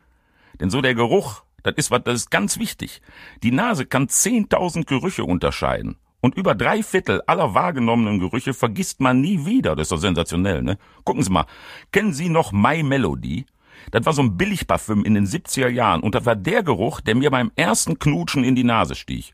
[0.59, 3.01] Denn so der Geruch, das ist was, das ist ganz wichtig.
[3.43, 5.97] Die Nase kann 10.000 Gerüche unterscheiden.
[6.21, 9.75] Und über drei Viertel aller wahrgenommenen Gerüche vergisst man nie wieder.
[9.75, 10.77] Das ist doch sensationell, ne?
[11.03, 11.47] Gucken Sie mal.
[11.91, 13.45] Kennen Sie noch My Melody?
[13.89, 17.15] Das war so ein Billigparfüm in den 70er Jahren und das war der Geruch, der
[17.15, 19.33] mir beim ersten Knutschen in die Nase stieg.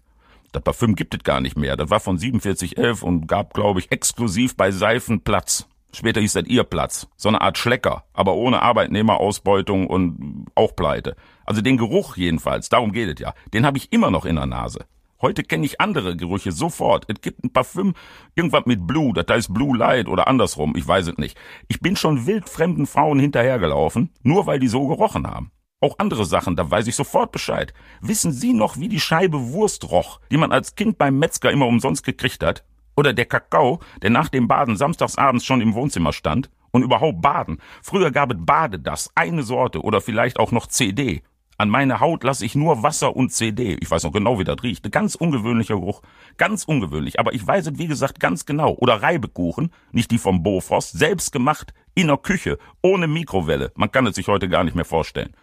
[0.52, 1.76] Das Parfüm gibt es gar nicht mehr.
[1.76, 5.68] Das war von 4711 und gab, glaube ich, exklusiv bei Seifen Platz.
[5.94, 7.08] Später hieß das ihr Platz.
[7.16, 11.16] So eine Art Schlecker, aber ohne Arbeitnehmerausbeutung und auch Pleite.
[11.46, 13.34] Also den Geruch jedenfalls, darum geht es ja.
[13.54, 14.86] Den habe ich immer noch in der Nase.
[15.20, 17.06] Heute kenne ich andere Gerüche sofort.
[17.08, 17.96] Es gibt ein Parfüm,
[18.36, 21.38] irgendwas mit Blue, das heißt Blue Light oder andersrum, ich weiß es nicht.
[21.68, 25.52] Ich bin schon wildfremden Frauen hinterhergelaufen, nur weil die so gerochen haben.
[25.80, 27.74] Auch andere Sachen, da weiß ich sofort Bescheid.
[28.00, 31.66] Wissen Sie noch, wie die Scheibe Wurst roch, die man als Kind beim Metzger immer
[31.66, 32.64] umsonst gekriegt hat?
[32.96, 36.50] Oder der Kakao, der nach dem Baden samstagsabends schon im Wohnzimmer stand?
[36.72, 37.60] Und überhaupt Baden.
[37.82, 41.24] Früher gab es Badedas, eine Sorte oder vielleicht auch noch CD.
[41.60, 43.78] An meine Haut lasse ich nur Wasser und CD.
[43.82, 44.86] Ich weiß noch genau, wie das riecht.
[44.86, 46.04] Ein ganz ungewöhnlicher Geruch.
[46.38, 47.20] Ganz ungewöhnlich.
[47.20, 48.76] Aber ich weiß es, wie gesagt, ganz genau.
[48.76, 53.72] Oder Reibekuchen, nicht die vom Bofrost, selbst gemacht, in der Küche, ohne Mikrowelle.
[53.76, 55.34] Man kann es sich heute gar nicht mehr vorstellen.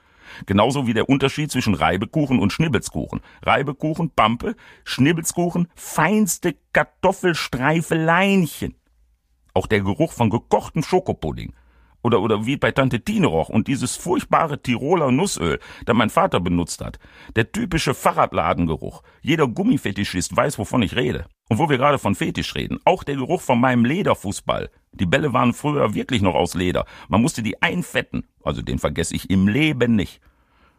[0.47, 3.21] Genauso wie der Unterschied zwischen Reibekuchen und Schnibbelskuchen.
[3.43, 4.55] Reibekuchen, Pampe,
[4.85, 8.77] Schnibbelskuchen, feinste Kartoffelstreifeleinchen.
[9.53, 11.53] Auch der Geruch von gekochtem Schokopudding
[12.05, 16.39] oder, oder wie bei Tante Tine roch und dieses furchtbare Tiroler Nussöl, das mein Vater
[16.39, 16.99] benutzt hat.
[17.35, 19.03] Der typische Fahrradladengeruch.
[19.23, 21.27] Jeder Gummifetischist weiß, wovon ich rede.
[21.49, 24.71] Und wo wir gerade von Fetisch reden, auch der Geruch von meinem Lederfußball.
[24.93, 26.85] Die Bälle waren früher wirklich noch aus Leder.
[27.09, 28.29] Man musste die einfetten.
[28.43, 30.21] Also den vergesse ich im Leben nicht.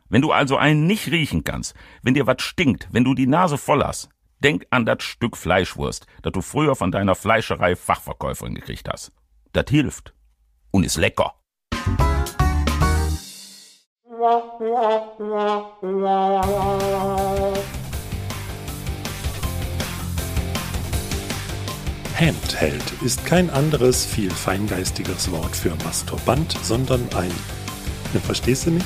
[0.10, 3.58] Wenn du also einen nicht riechen kannst, wenn dir was stinkt, wenn du die Nase
[3.58, 4.10] voll hast,
[4.44, 9.12] denk an das Stück Fleischwurst, das du früher von deiner Fleischerei Fachverkäuferin gekriegt hast.
[9.54, 10.15] Das hilft
[10.76, 11.34] und ist lecker.
[22.20, 27.32] Handheld ist kein anderes, viel feingeistigeres Wort für Masturbant, sondern ein,
[28.22, 28.86] verstehst du nicht?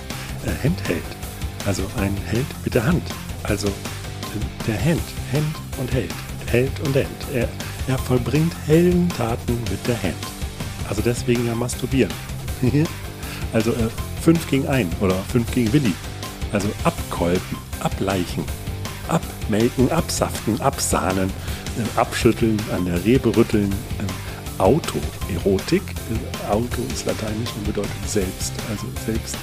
[0.64, 1.02] Handheld.
[1.64, 3.04] Also ein Held mit der Hand.
[3.44, 3.68] Also
[4.66, 5.02] der Hand.
[5.32, 6.14] Hand und Held.
[6.46, 7.06] Held und Hand.
[7.32, 7.48] Er,
[7.86, 10.39] er vollbringt hellen Taten mit der Hand.
[10.90, 12.12] Also deswegen ja masturbieren.
[13.52, 13.72] also
[14.22, 15.94] 5 äh, gegen 1 oder 5 gegen Willi.
[16.52, 18.44] Also abkolben, ableichen,
[19.08, 21.30] abmelken, absaften, absahnen,
[21.78, 23.70] äh, abschütteln, an der Rebe rütteln.
[23.70, 25.82] Äh, Autoerotik.
[25.82, 28.52] Äh, Auto ist lateinisch und bedeutet selbst.
[28.68, 29.36] Also selbst.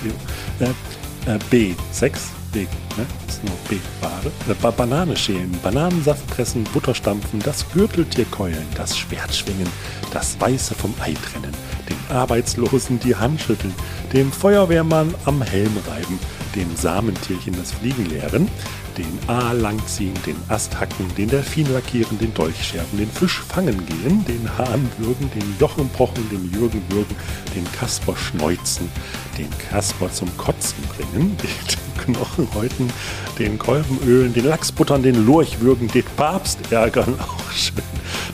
[0.60, 1.74] Äh, äh, B.
[1.92, 2.32] Sex.
[2.54, 2.70] Weg.
[2.98, 3.06] Ne?
[3.28, 4.32] Ist nur B-Ware.
[4.50, 9.68] Äh, Banane schälen, Bananensaft pressen, Butter stampfen, das Gürteltier keulen, das Schwert schwingen,
[10.14, 11.54] das Weiße vom Ei trennen,
[11.90, 13.74] den Arbeitslosen die Hand schütteln,
[14.14, 16.20] dem Feuerwehrmann am Helm reiben,
[16.56, 18.48] dem Samentierchen das Fliegen lehren,
[18.98, 23.86] den A langziehen, den Ast hacken, den Delfin lackieren, den Dolch schärfen, den Fisch fangen
[23.86, 27.16] gehen, den Hahn würgen, den Jochen pochen, den Jürgen würgen,
[27.56, 28.90] den Kasper schneuzen,
[29.38, 32.92] den Kasper zum Kotzen bringen, den Knochen häuten,
[33.38, 37.84] den Kolben ölen, den Lachs buttern, den Lurch würgen, den Papst ärgern, auch schön,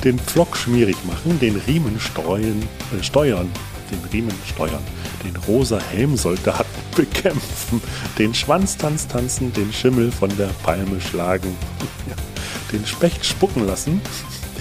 [0.03, 2.61] den Pflock schmierig machen, den Riemen streuen,
[2.97, 3.49] äh, steuern,
[3.91, 4.83] den Riemen steuern,
[5.23, 7.81] den rosa Helmsoldaten bekämpfen,
[8.17, 11.55] den Schwanztanz tanzen, den Schimmel von der Palme schlagen,
[12.71, 14.01] den Specht spucken lassen,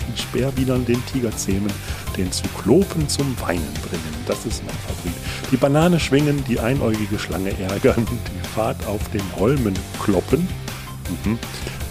[0.07, 1.73] den Speerbienern den Tiger zähmen,
[2.17, 4.15] den Zyklopen zum Weinen bringen.
[4.27, 5.17] Das ist mein Favorit.
[5.51, 10.47] Die Banane schwingen, die einäugige Schlange ärgern, die Fahrt auf den Holmen kloppen.
[11.25, 11.39] Mhm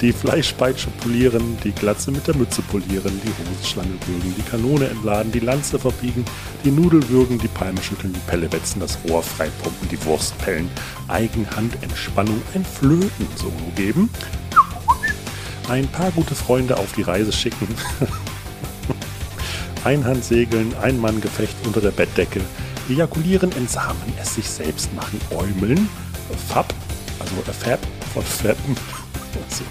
[0.02, 5.32] die Fleischpeitsche polieren, die Glatze mit der Mütze polieren, die Hosenschlange würgen, die Kanone entladen,
[5.32, 6.26] die Lanze verbiegen,
[6.66, 10.70] die Nudel würgen, die Palme schütteln, die Pelle wetzen, das Rohr freipumpen, die Wurst pellen,
[11.08, 14.10] Eigenhandentspannung, ein Flöten-Solo geben,
[15.72, 17.68] ein paar gute Freunde auf die Reise schicken,
[19.86, 22.42] Einhandsegeln, Einmanngefecht unter der Bettdecke,
[22.90, 25.88] ejakulieren, entsamen, es sich selbst machen, äumeln,
[26.50, 26.74] Fab,
[27.20, 27.80] also Fab,
[28.14, 28.76] von Fetten.
[29.34, 29.64] Also,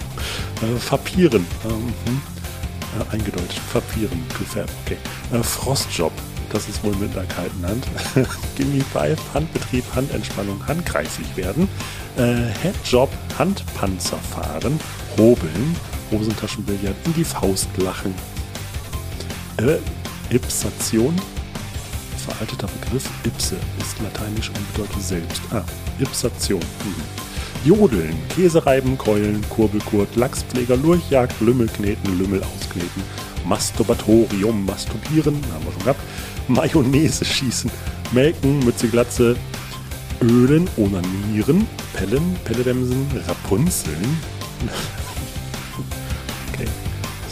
[0.75, 1.45] äh, Fapieren.
[1.65, 2.21] Ähm, hm.
[2.99, 3.59] äh, eingedeutscht.
[3.71, 4.23] Fapieren.
[4.29, 4.69] To fab.
[4.85, 4.97] Okay.
[5.31, 6.11] Äh, Frostjob.
[6.51, 7.87] Das ist wohl mit einer kalten Hand.
[8.57, 9.19] Gimme Five.
[9.33, 11.67] Handbetrieb, Handentspannung, handgreiflich werden.
[12.17, 13.09] Äh, Headjob.
[13.37, 14.79] Handpanzer fahren.
[15.17, 15.75] Hobeln.
[16.11, 18.13] Hosentaschenbillard in die Faust lachen.
[19.57, 19.77] Äh,
[20.33, 21.15] Ipsation.
[22.17, 23.09] Veralteter Begriff.
[23.25, 25.41] Ipse ist lateinisch und bedeutet selbst.
[25.51, 25.63] Ah,
[25.99, 26.59] Ipsation.
[26.59, 27.31] Mhm.
[27.63, 33.03] Jodeln, Käse reiben, keulen, Kurbelkurt, Lachspfleger, Lurchjagd, Lümmel kneten, Lümmel auskneten,
[33.45, 35.99] Masturbatorium, masturbieren, haben wir schon gehabt,
[36.47, 37.69] Mayonnaise schießen,
[38.13, 39.35] melken, Mütze glatze,
[40.21, 44.17] ölen, onanieren, pellen, Pelledämsen, Rapunzeln.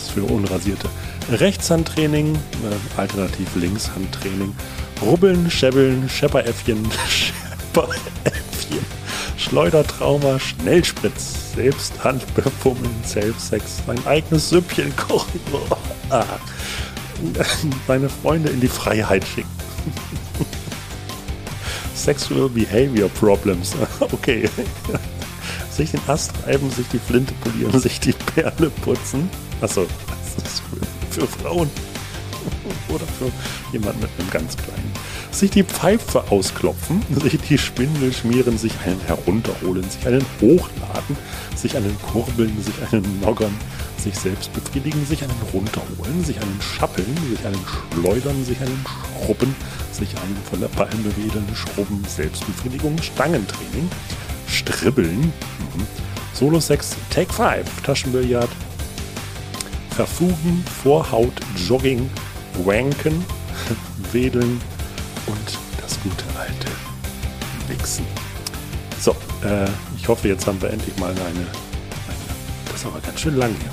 [0.10, 0.90] Für Unrasierte.
[1.32, 4.56] Rechtshandtraining, äh, alternativ Linkshandtraining,
[5.02, 8.86] Rubbeln, Schäbbeln, Schepperäffchen, Schepperäffchen,
[9.38, 15.40] Schleudertrauma, Schnellspritz, Selbsthand befummeln, Self-Sex, sein eigenes Süppchen kochen,
[16.10, 16.26] ah.
[17.88, 19.50] seine Freunde in die Freiheit schicken.
[21.96, 24.50] Sexual Behavior Problems, okay.
[25.70, 29.30] sich den Ast reiben, sich die Flinte polieren, sich die Perle putzen.
[29.62, 30.62] Achso, das ist
[31.12, 31.70] für, für Frauen.
[32.90, 33.32] Oder für
[33.72, 34.92] jemand mit einem ganz kleinen.
[35.32, 41.18] Sich die Pfeife ausklopfen, sich die Spindel schmieren, sich einen herunterholen, sich einen hochladen,
[41.56, 43.56] sich einen kurbeln, sich einen noggern,
[43.98, 48.86] sich selbst befriedigen, sich einen runterholen, sich einen schappeln, sich einen schleudern, sich einen
[49.24, 49.56] schrubben,
[49.92, 53.90] sich einen von der Palme wedeln, schrubben, Selbstbefriedigung, Stangentraining,
[54.48, 55.88] stribbeln, mhm.
[56.34, 58.50] Solo-Sex, Take 5, Taschenbillard,
[60.00, 61.34] Verfugen, Vorhaut,
[61.68, 62.10] Jogging,
[62.64, 63.26] Wanken,
[64.14, 64.62] Wedeln
[65.28, 66.72] und das gute alte
[67.68, 68.06] Wichsen.
[68.98, 69.12] So,
[69.44, 71.46] äh, ich hoffe, jetzt haben wir endlich mal eine, eine
[72.68, 73.72] das ist aber ganz schön lang hier.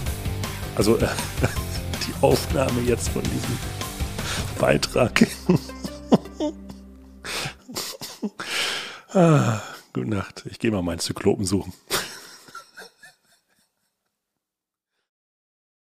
[0.74, 1.06] Also äh,
[2.08, 3.56] die Aufnahme jetzt von diesem
[4.58, 5.28] Beitrag.
[9.14, 9.60] ah,
[9.92, 10.42] gute Nacht.
[10.50, 11.72] Ich gehe mal meinen Zyklopen suchen.